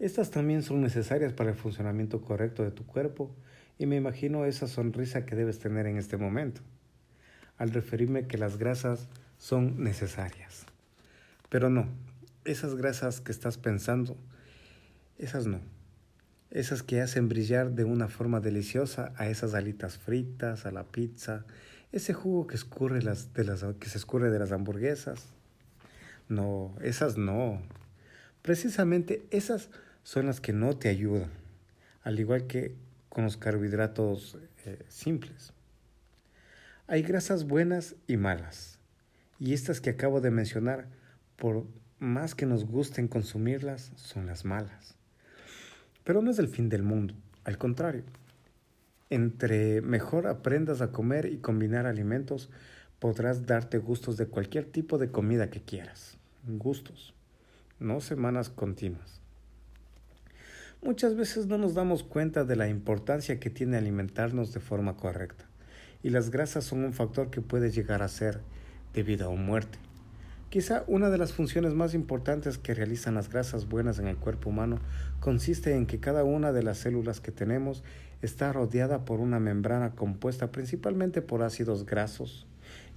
Estas 0.00 0.32
también 0.32 0.64
son 0.64 0.80
necesarias 0.80 1.32
para 1.32 1.50
el 1.50 1.56
funcionamiento 1.56 2.20
correcto 2.20 2.64
de 2.64 2.72
tu 2.72 2.84
cuerpo 2.84 3.30
y 3.78 3.86
me 3.86 3.94
imagino 3.94 4.46
esa 4.46 4.66
sonrisa 4.66 5.26
que 5.26 5.36
debes 5.36 5.60
tener 5.60 5.86
en 5.86 5.96
este 5.96 6.16
momento, 6.16 6.60
al 7.56 7.70
referirme 7.70 8.26
que 8.26 8.36
las 8.36 8.58
grasas 8.58 9.06
son 9.38 9.80
necesarias. 9.80 10.66
Pero 11.48 11.70
no, 11.70 11.86
esas 12.44 12.74
grasas 12.74 13.20
que 13.20 13.30
estás 13.30 13.58
pensando, 13.58 14.16
esas 15.18 15.46
no. 15.46 15.60
Esas 16.50 16.82
que 16.82 17.00
hacen 17.00 17.28
brillar 17.28 17.76
de 17.76 17.84
una 17.84 18.08
forma 18.08 18.40
deliciosa 18.40 19.12
a 19.18 19.28
esas 19.28 19.54
alitas 19.54 19.98
fritas, 19.98 20.66
a 20.66 20.72
la 20.72 20.82
pizza, 20.82 21.44
ese 21.92 22.12
jugo 22.12 22.46
que, 22.46 22.56
escurre 22.56 23.02
las, 23.02 23.32
de 23.34 23.44
las, 23.44 23.64
que 23.78 23.88
se 23.88 23.98
escurre 23.98 24.30
de 24.30 24.38
las 24.38 24.52
hamburguesas. 24.52 25.26
No, 26.28 26.74
esas 26.82 27.16
no. 27.16 27.62
Precisamente 28.42 29.26
esas 29.30 29.70
son 30.02 30.26
las 30.26 30.40
que 30.40 30.52
no 30.52 30.76
te 30.76 30.88
ayudan, 30.88 31.30
al 32.02 32.18
igual 32.18 32.46
que 32.46 32.74
con 33.08 33.24
los 33.24 33.36
carbohidratos 33.36 34.38
eh, 34.64 34.84
simples. 34.88 35.52
Hay 36.86 37.02
grasas 37.02 37.46
buenas 37.46 37.96
y 38.06 38.16
malas, 38.16 38.78
y 39.38 39.52
estas 39.52 39.80
que 39.80 39.90
acabo 39.90 40.20
de 40.20 40.30
mencionar, 40.30 40.88
por 41.36 41.66
más 41.98 42.34
que 42.34 42.46
nos 42.46 42.64
gusten 42.64 43.08
consumirlas, 43.08 43.92
son 43.96 44.26
las 44.26 44.44
malas. 44.44 44.94
Pero 46.04 46.22
no 46.22 46.30
es 46.30 46.38
el 46.38 46.48
fin 46.48 46.68
del 46.68 46.82
mundo, 46.82 47.14
al 47.44 47.58
contrario. 47.58 48.04
Entre 49.10 49.80
mejor 49.80 50.26
aprendas 50.26 50.82
a 50.82 50.92
comer 50.92 51.26
y 51.26 51.38
combinar 51.38 51.86
alimentos, 51.86 52.50
podrás 52.98 53.46
darte 53.46 53.78
gustos 53.78 54.16
de 54.16 54.26
cualquier 54.26 54.66
tipo 54.66 54.98
de 54.98 55.10
comida 55.10 55.48
que 55.48 55.62
quieras. 55.62 56.18
Gustos, 56.46 57.14
no 57.80 58.00
semanas 58.00 58.50
continuas. 58.50 59.20
Muchas 60.82 61.16
veces 61.16 61.46
no 61.46 61.58
nos 61.58 61.74
damos 61.74 62.02
cuenta 62.02 62.44
de 62.44 62.56
la 62.56 62.68
importancia 62.68 63.40
que 63.40 63.50
tiene 63.50 63.76
alimentarnos 63.76 64.52
de 64.52 64.60
forma 64.60 64.96
correcta, 64.96 65.46
y 66.02 66.10
las 66.10 66.30
grasas 66.30 66.64
son 66.64 66.84
un 66.84 66.92
factor 66.92 67.30
que 67.30 67.40
puede 67.40 67.70
llegar 67.70 68.02
a 68.02 68.08
ser 68.08 68.40
de 68.92 69.02
vida 69.02 69.28
o 69.28 69.36
muerte. 69.36 69.78
Quizá 70.50 70.84
una 70.86 71.10
de 71.10 71.18
las 71.18 71.32
funciones 71.32 71.74
más 71.74 71.94
importantes 71.94 72.58
que 72.58 72.74
realizan 72.74 73.14
las 73.14 73.28
grasas 73.28 73.68
buenas 73.68 73.98
en 73.98 74.06
el 74.06 74.16
cuerpo 74.16 74.48
humano 74.48 74.78
consiste 75.20 75.74
en 75.74 75.86
que 75.86 76.00
cada 76.00 76.24
una 76.24 76.52
de 76.52 76.62
las 76.62 76.78
células 76.78 77.20
que 77.20 77.32
tenemos 77.32 77.82
está 78.22 78.52
rodeada 78.52 79.04
por 79.04 79.20
una 79.20 79.40
membrana 79.40 79.94
compuesta 79.94 80.50
principalmente 80.50 81.22
por 81.22 81.42
ácidos 81.42 81.86
grasos, 81.86 82.46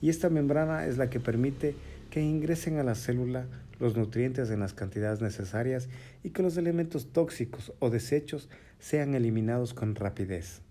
y 0.02 0.10
esta 0.10 0.30
membrana 0.30 0.86
es 0.86 0.98
la 0.98 1.10
que 1.10 1.20
permite 1.20 1.76
que 2.10 2.22
ingresen 2.22 2.78
a 2.78 2.84
la 2.84 2.96
célula 2.96 3.46
los 3.80 3.96
nutrientes 3.96 4.50
en 4.52 4.60
las 4.60 4.74
cantidades 4.74 5.22
necesarias 5.22 5.90
y 6.24 6.30
que 6.30 6.44
los 6.44 6.58
elementos 6.58 7.12
tóxicos 7.12 7.74
o 7.80 7.90
desechos 7.90 8.50
sean 8.80 9.16
eliminados 9.16 9.74
con 9.74 9.96
rapidez, 9.96 10.62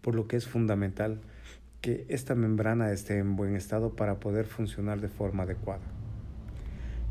por 0.00 0.14
lo 0.14 0.28
que 0.28 0.36
es 0.36 0.46
fundamental 0.46 1.20
que 1.80 2.06
esta 2.08 2.34
membrana 2.34 2.92
esté 2.92 3.18
en 3.18 3.36
buen 3.36 3.54
estado 3.54 3.94
para 3.94 4.20
poder 4.20 4.46
funcionar 4.46 5.00
de 5.00 5.08
forma 5.08 5.44
adecuada. 5.44 5.84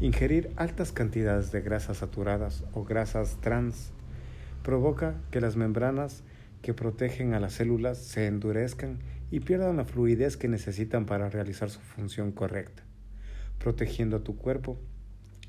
Ingerir 0.01 0.51
altas 0.57 0.91
cantidades 0.91 1.51
de 1.51 1.61
grasas 1.61 1.97
saturadas 1.97 2.63
o 2.73 2.83
grasas 2.83 3.37
trans 3.39 3.91
provoca 4.63 5.15
que 5.31 5.39
las 5.39 5.55
membranas 5.55 6.23
que 6.65 6.73
protegen 6.73 7.35
a 7.35 7.39
las 7.39 7.53
células 7.53 7.99
se 7.99 8.25
endurezcan 8.25 8.97
y 9.29 9.41
pierdan 9.41 9.77
la 9.77 9.85
fluidez 9.85 10.35
que 10.35 10.47
necesitan 10.47 11.05
para 11.05 11.29
realizar 11.29 11.69
su 11.69 11.79
función 11.79 12.31
correcta, 12.31 12.81
protegiendo 13.59 14.17
a 14.17 14.23
tu 14.23 14.35
cuerpo, 14.35 14.79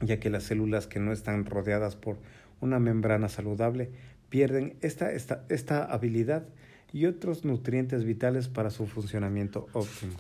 ya 0.03 0.21
que 0.21 0.29
las 0.29 0.43
células 0.43 0.87
que 0.87 1.01
no 1.01 1.13
están 1.15 1.47
rodeadas 1.47 1.97
por 1.97 2.19
una 2.61 2.81
membrana 2.81 3.31
saludable 3.31 3.93
pierden 4.29 4.77
esta, 4.83 5.11
esta, 5.11 5.47
esta 5.49 5.85
habilidad 5.85 6.49
y 6.93 7.07
otros 7.07 7.47
nutrientes 7.47 8.05
vitales 8.05 8.49
para 8.49 8.69
su 8.69 8.87
funcionamiento 8.87 9.69
óptimo. 9.73 10.13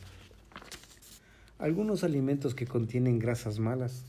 Algunos 1.59 2.05
alimentos 2.05 2.55
que 2.55 2.67
contienen 2.67 3.19
grasas 3.19 3.59
malas 3.59 4.07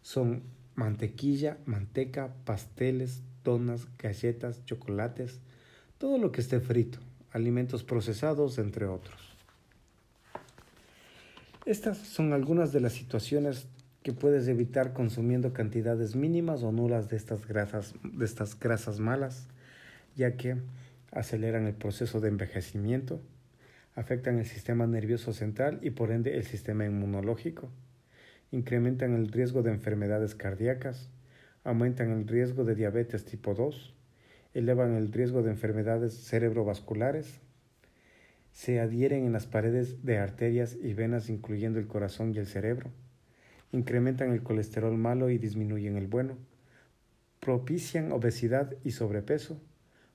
son 0.00 0.42
mantequilla, 0.74 1.58
manteca, 1.66 2.32
pasteles, 2.46 3.20
donas, 3.44 3.88
galletas, 3.98 4.64
chocolates, 4.64 5.38
todo 6.04 6.18
lo 6.18 6.32
que 6.32 6.42
esté 6.42 6.60
frito, 6.60 6.98
alimentos 7.32 7.82
procesados, 7.82 8.58
entre 8.58 8.84
otros. 8.84 9.34
Estas 11.64 11.96
son 11.96 12.34
algunas 12.34 12.74
de 12.74 12.80
las 12.80 12.92
situaciones 12.92 13.68
que 14.02 14.12
puedes 14.12 14.46
evitar 14.46 14.92
consumiendo 14.92 15.54
cantidades 15.54 16.14
mínimas 16.14 16.62
o 16.62 16.72
nulas 16.72 17.08
de 17.08 17.16
estas 17.16 17.48
grasas, 17.48 17.94
de 18.02 18.22
estas 18.22 18.60
grasas 18.60 19.00
malas, 19.00 19.48
ya 20.14 20.36
que 20.36 20.58
aceleran 21.10 21.66
el 21.66 21.72
proceso 21.72 22.20
de 22.20 22.28
envejecimiento, 22.28 23.22
afectan 23.94 24.38
el 24.38 24.44
sistema 24.44 24.86
nervioso 24.86 25.32
central 25.32 25.78
y 25.80 25.88
por 25.88 26.10
ende 26.10 26.36
el 26.36 26.44
sistema 26.44 26.84
inmunológico, 26.84 27.70
incrementan 28.50 29.14
el 29.14 29.32
riesgo 29.32 29.62
de 29.62 29.70
enfermedades 29.70 30.34
cardíacas, 30.34 31.08
aumentan 31.64 32.10
el 32.10 32.28
riesgo 32.28 32.64
de 32.64 32.74
diabetes 32.74 33.24
tipo 33.24 33.54
2, 33.54 33.94
elevan 34.54 34.94
el 34.94 35.12
riesgo 35.12 35.42
de 35.42 35.50
enfermedades 35.50 36.14
cerebrovasculares, 36.14 37.40
se 38.52 38.80
adhieren 38.80 39.26
en 39.26 39.32
las 39.32 39.46
paredes 39.46 40.04
de 40.04 40.18
arterias 40.18 40.76
y 40.80 40.94
venas 40.94 41.28
incluyendo 41.28 41.80
el 41.80 41.88
corazón 41.88 42.32
y 42.34 42.38
el 42.38 42.46
cerebro, 42.46 42.90
incrementan 43.72 44.32
el 44.32 44.44
colesterol 44.44 44.96
malo 44.96 45.28
y 45.28 45.38
disminuyen 45.38 45.96
el 45.96 46.06
bueno, 46.06 46.36
propician 47.40 48.12
obesidad 48.12 48.74
y 48.84 48.92
sobrepeso, 48.92 49.60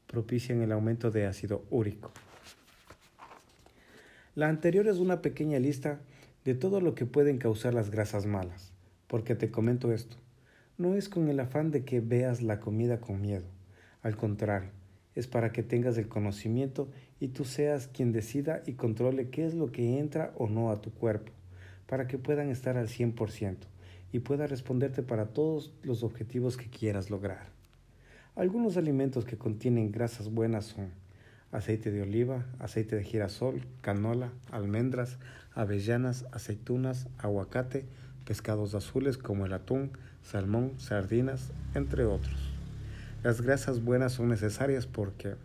propician 0.07 0.61
el 0.61 0.71
aumento 0.71 1.11
de 1.11 1.27
ácido 1.27 1.65
úrico. 1.69 2.11
La 4.35 4.47
anterior 4.47 4.87
es 4.87 4.97
una 4.97 5.21
pequeña 5.21 5.59
lista 5.59 5.99
de 6.45 6.55
todo 6.55 6.79
lo 6.79 6.95
que 6.95 7.05
pueden 7.05 7.37
causar 7.37 7.73
las 7.73 7.91
grasas 7.91 8.25
malas, 8.25 8.71
porque 9.07 9.35
te 9.35 9.51
comento 9.51 9.91
esto, 9.91 10.15
no 10.77 10.95
es 10.95 11.09
con 11.09 11.27
el 11.27 11.41
afán 11.41 11.71
de 11.71 11.83
que 11.83 11.99
veas 11.99 12.41
la 12.41 12.61
comida 12.61 13.01
con 13.01 13.21
miedo, 13.21 13.45
al 14.01 14.15
contrario, 14.15 14.69
es 15.15 15.27
para 15.27 15.51
que 15.51 15.63
tengas 15.63 15.97
el 15.97 16.07
conocimiento 16.07 16.89
y 17.19 17.29
tú 17.29 17.43
seas 17.43 17.87
quien 17.87 18.11
decida 18.11 18.63
y 18.65 18.73
controle 18.73 19.29
qué 19.29 19.45
es 19.45 19.53
lo 19.53 19.71
que 19.71 19.99
entra 19.99 20.33
o 20.37 20.47
no 20.47 20.71
a 20.71 20.81
tu 20.81 20.91
cuerpo, 20.91 21.31
para 21.87 22.07
que 22.07 22.17
puedan 22.17 22.49
estar 22.49 22.77
al 22.77 22.87
100% 22.87 23.57
y 24.11 24.19
pueda 24.19 24.47
responderte 24.47 25.03
para 25.03 25.27
todos 25.27 25.73
los 25.83 26.03
objetivos 26.03 26.57
que 26.57 26.69
quieras 26.69 27.09
lograr. 27.09 27.47
Algunos 28.35 28.77
alimentos 28.77 29.25
que 29.25 29.37
contienen 29.37 29.91
grasas 29.91 30.31
buenas 30.31 30.65
son 30.65 30.91
aceite 31.51 31.91
de 31.91 32.03
oliva, 32.03 32.45
aceite 32.59 32.95
de 32.95 33.03
girasol, 33.03 33.65
canola, 33.81 34.31
almendras, 34.51 35.17
avellanas, 35.53 36.25
aceitunas, 36.31 37.07
aguacate, 37.17 37.85
pescados 38.25 38.75
azules 38.75 39.17
como 39.17 39.45
el 39.45 39.53
atún, 39.53 39.91
salmón, 40.21 40.73
sardinas, 40.77 41.51
entre 41.73 42.05
otros. 42.05 42.48
Las 43.21 43.41
grasas 43.41 43.83
buenas 43.83 44.13
son 44.13 44.29
necesarias 44.29 44.87
porque 44.87 45.35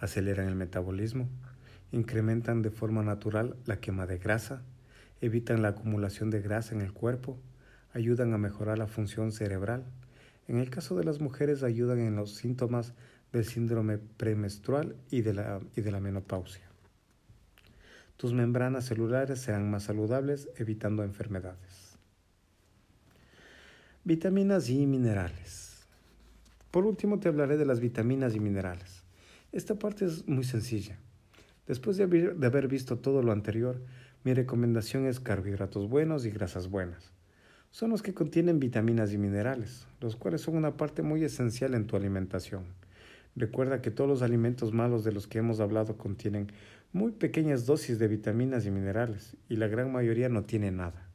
aceleran 0.00 0.48
el 0.48 0.56
metabolismo, 0.56 1.28
incrementan 1.92 2.60
de 2.60 2.70
forma 2.70 3.04
natural 3.04 3.54
la 3.66 3.78
quema 3.78 4.04
de 4.04 4.18
grasa, 4.18 4.62
evitan 5.20 5.62
la 5.62 5.68
acumulación 5.68 6.30
de 6.30 6.40
grasa 6.40 6.74
en 6.74 6.80
el 6.80 6.92
cuerpo, 6.92 7.38
ayudan 7.94 8.34
a 8.34 8.38
mejorar 8.38 8.78
la 8.78 8.88
función 8.88 9.30
cerebral. 9.30 9.84
En 10.48 10.58
el 10.58 10.70
caso 10.70 10.96
de 10.96 11.04
las 11.04 11.20
mujeres 11.20 11.62
ayudan 11.62 12.00
en 12.00 12.16
los 12.16 12.34
síntomas 12.34 12.94
del 13.32 13.44
síndrome 13.44 13.98
premenstrual 13.98 14.96
y 15.12 15.20
de 15.20 15.34
la, 15.34 15.60
y 15.76 15.82
de 15.82 15.92
la 15.92 16.00
menopausia. 16.00 16.68
Tus 18.16 18.32
membranas 18.32 18.86
celulares 18.86 19.38
serán 19.38 19.70
más 19.70 19.84
saludables, 19.84 20.48
evitando 20.56 21.04
enfermedades. 21.04 21.96
Vitaminas 24.02 24.68
y 24.68 24.84
minerales. 24.84 25.67
Por 26.70 26.84
último 26.84 27.18
te 27.18 27.28
hablaré 27.28 27.56
de 27.56 27.64
las 27.64 27.80
vitaminas 27.80 28.34
y 28.34 28.40
minerales. 28.40 29.02
Esta 29.52 29.78
parte 29.78 30.04
es 30.04 30.28
muy 30.28 30.44
sencilla. 30.44 30.98
Después 31.66 31.96
de 31.96 32.04
haber, 32.04 32.68
visto 32.68 32.98
todo 32.98 33.22
lo 33.22 33.32
anterior, 33.32 33.82
mi 34.24 34.34
recomendación 34.34 35.06
es 35.06 35.20
carbohidratos 35.20 35.88
buenos 35.88 36.26
y 36.26 36.30
grasas 36.30 36.68
buenas. 36.68 37.12
Son 37.70 37.90
los 37.90 38.02
que 38.02 38.14
contienen 38.14 38.58
vitaminas 38.58 39.12
y 39.12 39.18
minerales, 39.18 39.86
los 40.00 40.16
cuales 40.16 40.40
son 40.42 40.56
una 40.56 40.76
parte 40.76 41.02
muy 41.02 41.24
esencial 41.24 41.74
en 41.74 41.86
tu 41.86 41.96
alimentación. 41.96 42.64
Recuerda 43.36 43.80
que 43.80 43.90
todos 43.90 44.08
los 44.08 44.22
alimentos 44.22 44.72
malos 44.72 45.04
de 45.04 45.12
los 45.12 45.26
que 45.26 45.38
hemos 45.38 45.60
hablado 45.60 45.96
contienen 45.96 46.50
muy 46.92 47.12
pequeñas 47.12 47.66
dosis 47.66 47.98
de 47.98 48.08
vitaminas 48.08 48.66
y 48.66 48.70
minerales 48.70 49.36
y 49.48 49.56
la 49.56 49.68
gran 49.68 49.92
mayoría 49.92 50.28
no 50.28 50.44
tiene 50.44 50.70
nada. 50.70 51.08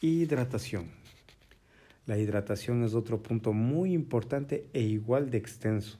Hidratación. 0.00 1.05
La 2.06 2.16
hidratación 2.16 2.84
es 2.84 2.94
otro 2.94 3.22
punto 3.22 3.52
muy 3.52 3.92
importante 3.92 4.68
e 4.72 4.80
igual 4.80 5.30
de 5.30 5.38
extenso, 5.38 5.98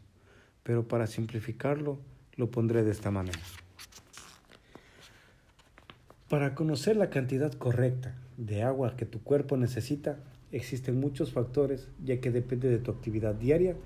pero 0.63 0.87
para 0.87 1.09
simplificarlo 1.09 1.99
lo 2.37 2.51
pondré 2.51 2.85
de 2.85 2.93
esta 2.93 3.11
manera. 3.11 3.41
Para 6.29 6.55
conocer 6.55 6.97
la 6.97 7.11
cantidad 7.11 7.53
correcta 7.53 8.15
de 8.37 8.63
agua 8.63 8.97
que 8.97 9.07
tu 9.07 9.21
cuerpo 9.23 9.57
necesita, 9.57 10.19
existen 10.53 11.01
muchos 11.01 11.33
factores 11.33 11.89
ya 12.05 12.21
que 12.21 12.31
depende 12.31 12.69
de 12.69 12.79
tu 12.79 12.93
actividad 12.93 13.35
diaria 13.35 13.77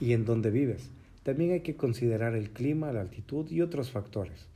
y 0.00 0.12
en 0.12 0.24
dónde 0.24 0.50
vives. 0.50 0.90
También 1.22 1.52
hay 1.52 1.60
que 1.60 1.76
considerar 1.76 2.34
el 2.34 2.50
clima, 2.50 2.92
la 2.92 3.00
altitud 3.00 3.50
y 3.50 3.60
otros 3.60 3.90
factores. 3.90 4.48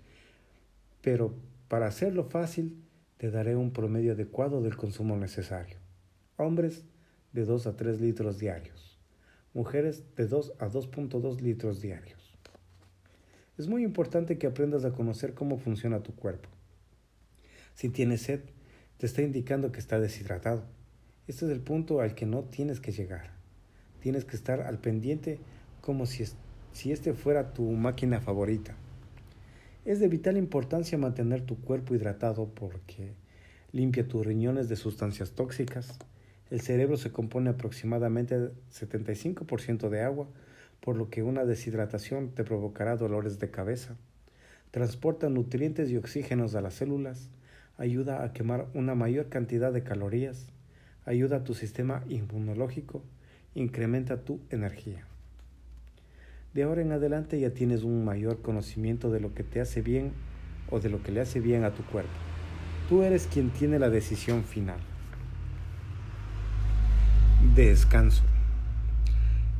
Pero 1.00 1.34
para 1.68 1.86
hacerlo 1.86 2.24
fácil, 2.24 2.82
te 3.16 3.30
daré 3.30 3.56
un 3.56 3.72
promedio 3.72 4.12
adecuado 4.12 4.62
del 4.62 4.76
consumo 4.76 5.16
necesario. 5.16 5.76
Hombres 6.36 6.84
de 7.34 7.44
2 7.44 7.66
a 7.66 7.76
3 7.76 8.00
litros 8.00 8.38
diarios. 8.38 8.98
Mujeres 9.52 10.04
de 10.16 10.26
2 10.26 10.54
a 10.58 10.68
2.2 10.68 11.40
litros 11.42 11.82
diarios. 11.82 12.38
Es 13.58 13.68
muy 13.68 13.84
importante 13.84 14.38
que 14.38 14.46
aprendas 14.46 14.86
a 14.86 14.92
conocer 14.92 15.34
cómo 15.34 15.58
funciona 15.58 16.02
tu 16.02 16.14
cuerpo. 16.14 16.48
Si 17.74 17.90
tienes 17.90 18.22
sed, 18.22 18.40
te 18.96 19.04
está 19.04 19.20
indicando 19.20 19.70
que 19.70 19.80
está 19.80 20.00
deshidratado. 20.00 20.64
Este 21.28 21.44
es 21.44 21.50
el 21.50 21.60
punto 21.60 22.00
al 22.00 22.14
que 22.14 22.24
no 22.24 22.44
tienes 22.44 22.80
que 22.80 22.92
llegar 22.92 23.34
tienes 24.04 24.26
que 24.26 24.36
estar 24.36 24.60
al 24.60 24.76
pendiente 24.80 25.38
como 25.80 26.04
si, 26.04 26.26
si 26.74 26.92
este 26.92 27.14
fuera 27.14 27.54
tu 27.54 27.62
máquina 27.72 28.20
favorita. 28.20 28.76
Es 29.86 29.98
de 29.98 30.08
vital 30.08 30.36
importancia 30.36 30.98
mantener 30.98 31.40
tu 31.40 31.58
cuerpo 31.62 31.94
hidratado 31.94 32.50
porque 32.54 33.14
limpia 33.72 34.06
tus 34.06 34.26
riñones 34.26 34.68
de 34.68 34.76
sustancias 34.76 35.30
tóxicas. 35.30 35.98
El 36.54 36.60
cerebro 36.60 36.96
se 36.96 37.10
compone 37.10 37.50
aproximadamente 37.50 38.52
75% 38.72 39.88
de 39.88 40.02
agua, 40.02 40.28
por 40.80 40.94
lo 40.94 41.10
que 41.10 41.24
una 41.24 41.44
deshidratación 41.44 42.28
te 42.28 42.44
provocará 42.44 42.96
dolores 42.96 43.40
de 43.40 43.50
cabeza. 43.50 43.96
Transporta 44.70 45.28
nutrientes 45.28 45.90
y 45.90 45.96
oxígenos 45.96 46.54
a 46.54 46.60
las 46.60 46.74
células, 46.74 47.28
ayuda 47.76 48.22
a 48.22 48.32
quemar 48.32 48.68
una 48.72 48.94
mayor 48.94 49.30
cantidad 49.30 49.72
de 49.72 49.82
calorías, 49.82 50.46
ayuda 51.04 51.38
a 51.38 51.42
tu 51.42 51.54
sistema 51.54 52.04
inmunológico, 52.08 53.02
incrementa 53.56 54.22
tu 54.22 54.38
energía. 54.50 55.04
De 56.52 56.62
ahora 56.62 56.82
en 56.82 56.92
adelante 56.92 57.40
ya 57.40 57.50
tienes 57.50 57.82
un 57.82 58.04
mayor 58.04 58.42
conocimiento 58.42 59.10
de 59.10 59.18
lo 59.18 59.34
que 59.34 59.42
te 59.42 59.60
hace 59.60 59.82
bien 59.82 60.12
o 60.70 60.78
de 60.78 60.88
lo 60.88 61.02
que 61.02 61.10
le 61.10 61.20
hace 61.20 61.40
bien 61.40 61.64
a 61.64 61.74
tu 61.74 61.82
cuerpo. 61.82 62.14
Tú 62.88 63.02
eres 63.02 63.26
quien 63.26 63.50
tiene 63.50 63.80
la 63.80 63.90
decisión 63.90 64.44
final. 64.44 64.78
Descanso. 67.54 68.24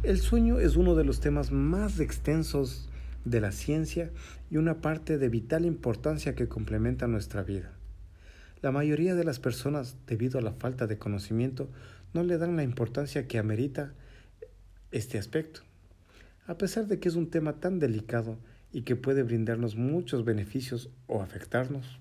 El 0.03 0.19
sueño 0.19 0.59
es 0.59 0.75
uno 0.75 0.97
de 0.97 1.05
los 1.05 1.21
temas 1.21 1.53
más 1.53 2.01
extensos 2.01 2.89
de 3.25 3.41
la 3.41 3.53
ciencia 3.53 4.11
y 4.51 4.57
una 4.57 4.81
parte 4.81 5.17
de 5.17 5.29
vital 5.29 5.65
importancia 5.65 6.35
que 6.35 6.49
complementa 6.49 7.07
nuestra 7.07 7.45
vida. 7.45 7.71
La 8.63 8.73
mayoría 8.73 9.15
de 9.15 9.23
las 9.23 9.39
personas, 9.39 9.97
debido 10.09 10.41
a 10.41 10.43
la 10.43 10.51
falta 10.55 10.89
de 10.89 10.99
conocimiento, 10.99 11.69
no 12.15 12.25
le 12.25 12.37
dan 12.37 12.57
la 12.57 12.65
importancia 12.65 13.29
que 13.29 13.39
amerita 13.39 13.93
este 14.91 15.17
aspecto. 15.17 15.61
A 16.49 16.59
pesar 16.59 16.89
de 16.89 16.99
que 16.99 17.09
es 17.09 17.15
un 17.15 17.31
tema 17.31 17.61
tan 17.61 17.79
delicado 17.79 18.39
y 18.73 18.83
que 18.83 18.97
puede 18.97 19.23
brindarnos 19.23 19.77
muchos 19.77 20.25
beneficios 20.25 20.91
o 21.07 21.23
afectarnos, 21.23 22.01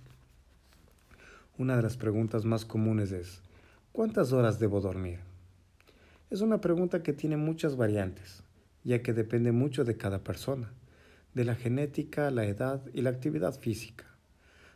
Una 1.55 1.75
de 1.75 1.83
las 1.83 1.97
preguntas 1.97 2.45
más 2.45 2.65
comunes 2.65 3.11
es, 3.11 3.43
¿cuántas 3.91 4.33
horas 4.33 4.57
debo 4.57 4.81
dormir? 4.81 5.19
Es 6.33 6.41
una 6.41 6.61
pregunta 6.61 7.03
que 7.03 7.13
tiene 7.13 7.37
muchas 7.37 7.75
variantes, 7.75 8.41
ya 8.83 9.03
que 9.03 9.13
depende 9.13 9.51
mucho 9.51 9.85
de 9.85 9.97
cada 9.97 10.23
persona, 10.23 10.73
de 11.35 11.45
la 11.45 11.53
genética, 11.53 12.31
la 12.31 12.43
edad 12.45 12.81
y 12.91 13.03
la 13.03 13.11
actividad 13.11 13.53
física. 13.59 14.05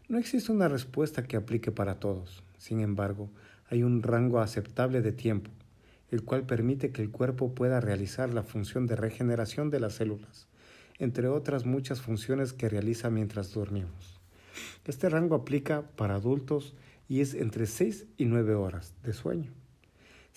No 0.07 0.19
existe 0.19 0.51
una 0.51 0.67
respuesta 0.67 1.23
que 1.23 1.35
aplique 1.35 1.71
para 1.71 1.99
todos. 1.99 2.43
Sin 2.59 2.79
embargo, 2.79 3.31
hay 3.71 3.81
un 3.81 4.03
rango 4.03 4.39
aceptable 4.39 5.01
de 5.01 5.13
tiempo, 5.13 5.49
el 6.11 6.23
cual 6.23 6.45
permite 6.45 6.91
que 6.91 7.01
el 7.01 7.09
cuerpo 7.09 7.55
pueda 7.55 7.81
realizar 7.81 8.31
la 8.31 8.43
función 8.43 8.85
de 8.85 8.95
regeneración 8.95 9.71
de 9.71 9.79
las 9.79 9.93
células, 9.93 10.47
entre 10.99 11.27
otras 11.27 11.65
muchas 11.65 12.01
funciones 12.01 12.53
que 12.53 12.69
realiza 12.69 13.09
mientras 13.09 13.51
dormimos. 13.51 14.19
Este 14.85 15.09
rango 15.09 15.33
aplica 15.33 15.89
para 15.95 16.13
adultos 16.13 16.75
y 17.09 17.21
es 17.21 17.33
entre 17.33 17.65
6 17.65 18.05
y 18.15 18.25
9 18.25 18.53
horas 18.53 18.93
de 19.01 19.13
sueño. 19.13 19.51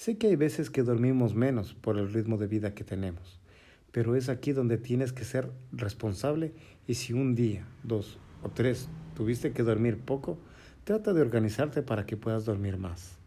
Sé 0.01 0.17
que 0.17 0.29
hay 0.29 0.37
veces 0.37 0.71
que 0.71 0.83
dormimos 0.83 1.35
menos 1.35 1.75
por 1.75 1.99
el 1.99 2.11
ritmo 2.11 2.39
de 2.39 2.47
vida 2.47 2.73
que 2.73 2.85
tenemos, 2.85 3.39
pero 3.93 4.17
es 4.17 4.31
aquí 4.31 4.53
donde 4.53 4.79
tienes 4.79 5.13
que 5.13 5.27
ser 5.27 5.51
responsable 5.73 6.55
y 6.87 6.95
si 6.95 7.13
un 7.13 7.35
día, 7.35 7.67
dos 7.83 8.19
o 8.43 8.49
tres 8.49 8.89
tuviste 9.15 9.53
que 9.53 9.63
dormir 9.63 9.99
poco, 9.99 10.39
trata 10.85 11.13
de 11.13 11.21
organizarte 11.21 11.83
para 11.83 12.07
que 12.07 12.17
puedas 12.17 12.47
dormir 12.47 12.79
más. 12.79 13.19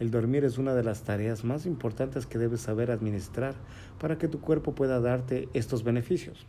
El 0.00 0.10
dormir 0.10 0.44
es 0.44 0.56
una 0.56 0.72
de 0.72 0.82
las 0.82 1.02
tareas 1.02 1.44
más 1.44 1.66
importantes 1.66 2.24
que 2.24 2.38
debes 2.38 2.62
saber 2.62 2.90
administrar 2.90 3.54
para 4.00 4.16
que 4.16 4.26
tu 4.26 4.40
cuerpo 4.40 4.74
pueda 4.74 5.00
darte 5.00 5.50
estos 5.52 5.84
beneficios. 5.84 6.46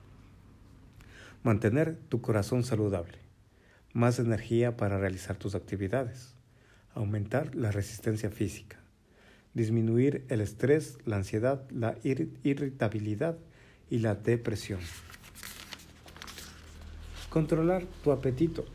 Mantener 1.43 1.97
tu 2.07 2.21
corazón 2.21 2.63
saludable, 2.63 3.17
más 3.91 4.17
energía 4.17 4.77
para 4.77 4.97
realizar 4.97 5.35
tus 5.35 5.55
actividades, 5.55 6.37
aumentar 6.93 7.53
la 7.53 7.71
resistencia 7.71 8.29
física, 8.29 8.82
disminuir 9.53 10.25
el 10.29 10.41
estrés, 10.41 10.97
la 11.05 11.17
ansiedad, 11.17 11.69
la 11.69 11.95
irritabilidad 12.03 13.37
y 13.89 13.99
la 13.99 14.15
depresión. 14.15 14.79
Controlar 17.29 17.85
tu 18.03 18.11
apetito, 18.11 18.65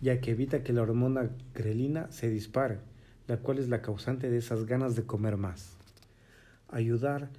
ya 0.00 0.20
que 0.20 0.32
evita 0.32 0.62
que 0.62 0.72
la 0.72 0.82
hormona 0.82 1.30
grelina 1.54 2.10
se 2.10 2.28
dispare, 2.28 2.78
la 3.26 3.38
cual 3.38 3.58
es 3.58 3.68
la 3.68 3.82
causante 3.82 4.30
de 4.30 4.38
esas 4.38 4.66
ganas 4.66 4.96
de 4.96 5.04
comer 5.04 5.36
más. 5.36 5.76
Ayudar 6.68 7.30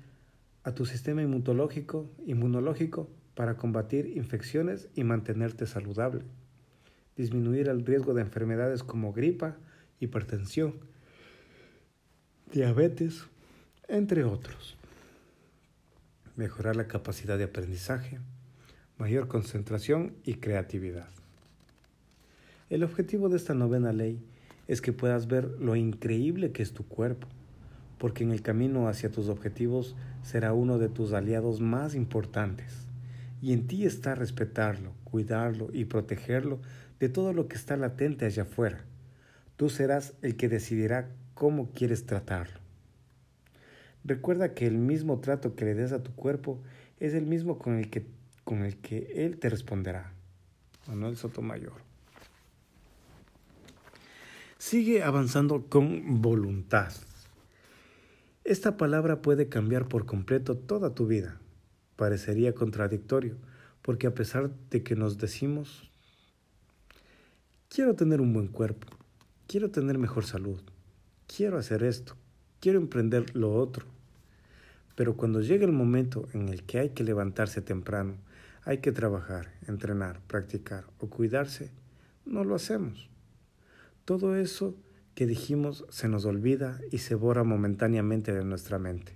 a 0.64 0.74
tu 0.74 0.86
sistema 0.86 1.22
inmunológico, 1.22 2.10
inmunológico 2.26 3.10
para 3.36 3.56
combatir 3.56 4.18
infecciones 4.18 4.90
y 4.96 5.04
mantenerte 5.04 5.66
saludable. 5.66 6.24
Disminuir 7.16 7.70
el 7.70 7.86
riesgo 7.86 8.14
de 8.14 8.22
enfermedades 8.22 8.84
como 8.84 9.14
gripa, 9.14 9.58
hipertensión, 10.00 10.76
diabetes, 12.54 13.24
entre 13.90 14.24
otros. 14.24 14.78
Mejorar 16.38 16.76
la 16.76 16.88
capacidad 16.88 17.38
de 17.38 17.44
aprendizaje, 17.44 18.20
mayor 18.98 19.28
concentración 19.28 20.14
y 20.24 20.36
creatividad. 20.36 21.10
El 22.70 22.84
objetivo 22.84 23.28
de 23.28 23.38
esta 23.38 23.54
novena 23.54 23.92
ley 23.92 24.24
es 24.68 24.82
que 24.82 24.94
puedas 24.94 25.28
ver 25.28 25.46
lo 25.60 25.76
increíble 25.76 26.52
que 26.52 26.64
es 26.64 26.74
tu 26.74 26.88
cuerpo, 26.88 27.28
porque 27.98 28.24
en 28.24 28.32
el 28.32 28.42
camino 28.42 28.88
hacia 28.88 29.12
tus 29.12 29.28
objetivos 29.28 29.96
será 30.24 30.54
uno 30.54 30.78
de 30.78 30.90
tus 30.90 31.12
aliados 31.14 31.60
más 31.60 31.96
importantes, 31.96 32.88
y 33.42 33.52
en 33.52 33.68
ti 33.68 33.86
está 33.86 34.16
respetarlo, 34.16 34.94
cuidarlo 35.04 35.70
y 35.74 35.86
protegerlo 35.86 36.60
de 37.00 37.10
todo 37.10 37.34
lo 37.34 37.48
que 37.48 37.56
está 37.58 37.76
latente 37.76 38.26
allá 38.26 38.44
afuera. 38.44 38.86
Tú 39.58 39.70
serás 39.70 40.14
el 40.22 40.38
que 40.38 40.50
decidirá 40.50 41.10
cómo 41.38 41.72
quieres 41.72 42.06
tratarlo. 42.06 42.60
Recuerda 44.04 44.54
que 44.54 44.66
el 44.66 44.78
mismo 44.78 45.20
trato 45.20 45.56
que 45.56 45.66
le 45.66 45.76
des 45.76 45.92
a 45.92 46.02
tu 46.02 46.12
cuerpo 46.14 46.62
es 47.00 47.14
el 47.14 47.26
mismo 47.26 47.60
con 47.60 47.78
el 47.78 47.90
que, 47.90 48.08
con 48.44 48.64
el 48.64 48.78
que 48.78 49.12
él 49.16 49.38
te 49.38 49.50
responderá. 49.50 50.14
Manuel 50.88 51.16
Sotomayor. 51.16 51.74
Sigue 54.58 55.04
avanzando 55.04 55.68
con 55.70 56.22
voluntad. 56.22 56.92
Esta 58.44 58.78
palabra 58.78 59.22
puede 59.22 59.48
cambiar 59.48 59.88
por 59.88 60.06
completo 60.06 60.58
toda 60.58 60.96
tu 60.96 61.06
vida. 61.06 61.40
Parecería 61.98 62.56
contradictorio, 62.56 63.36
porque 63.82 64.08
a 64.08 64.14
pesar 64.14 64.50
de 64.72 64.84
que 64.84 64.96
nos 64.96 65.18
decimos, 65.18 65.92
quiero 67.70 67.96
tener 67.96 68.22
un 68.22 68.34
buen 68.34 68.48
cuerpo, 68.48 68.88
quiero 69.48 69.70
tener 69.70 69.98
mejor 69.98 70.26
salud, 70.26 70.62
quiero 71.28 71.58
hacer 71.58 71.84
esto, 71.84 72.16
quiero 72.60 72.80
emprender 72.80 73.36
lo 73.36 73.54
otro. 73.54 73.86
Pero 74.96 75.16
cuando 75.16 75.42
llega 75.42 75.66
el 75.66 75.72
momento 75.72 76.28
en 76.34 76.50
el 76.50 76.64
que 76.64 76.80
hay 76.80 76.90
que 76.90 77.04
levantarse 77.04 77.62
temprano, 77.62 78.16
hay 78.64 78.80
que 78.80 78.92
trabajar, 78.92 79.54
entrenar, 79.68 80.20
practicar 80.28 80.86
o 81.00 81.08
cuidarse, 81.08 81.70
no 82.26 82.44
lo 82.44 82.56
hacemos. 82.56 83.10
Todo 84.06 84.36
eso 84.36 84.76
que 85.14 85.28
dijimos 85.28 85.86
se 85.90 86.08
nos 86.08 86.26
olvida 86.26 86.80
y 86.92 87.00
se 87.00 87.16
borra 87.16 87.44
momentáneamente 87.44 88.34
de 88.34 88.44
nuestra 88.44 88.80
mente. 88.80 89.14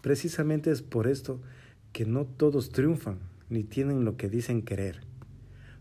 Precisamente 0.00 0.70
es 0.70 0.82
por 0.82 1.06
esto 1.06 1.40
que 1.92 2.04
no 2.04 2.24
todos 2.24 2.70
triunfan 2.70 3.18
ni 3.48 3.64
tienen 3.64 4.04
lo 4.04 4.16
que 4.16 4.28
dicen 4.28 4.62
querer. 4.62 5.00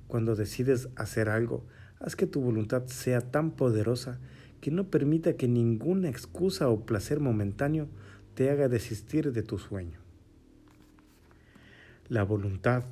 Cuando 0.08 0.36
decides 0.36 0.90
hacer 0.96 1.30
algo, 1.30 1.66
haz 2.00 2.16
que 2.16 2.28
tu 2.28 2.42
voluntad 2.42 2.86
sea 2.88 3.22
tan 3.22 3.52
poderosa 3.52 4.20
que 4.68 4.72
no 4.72 4.90
permita 4.90 5.38
que 5.38 5.48
ninguna 5.48 6.10
excusa 6.10 6.68
o 6.68 6.86
placer 6.86 7.22
momentáneo 7.22 7.88
te 8.36 8.50
haga 8.50 8.68
desistir 8.68 9.32
de 9.32 9.42
tu 9.42 9.60
sueño. 9.60 9.98
La 12.10 12.24
voluntad, 12.24 12.84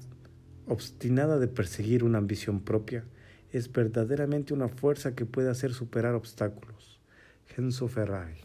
obstinada 0.68 1.38
de 1.38 1.50
perseguir 1.50 2.06
una 2.06 2.20
ambición 2.20 2.62
propia, 2.62 3.04
es 3.52 3.70
verdaderamente 3.74 4.54
una 4.54 4.70
fuerza 4.70 5.16
que 5.16 5.26
puede 5.26 5.50
hacer 5.50 5.74
superar 5.74 6.16
obstáculos. 6.16 7.02
Genso 7.46 7.90
Ferrari 7.90 8.45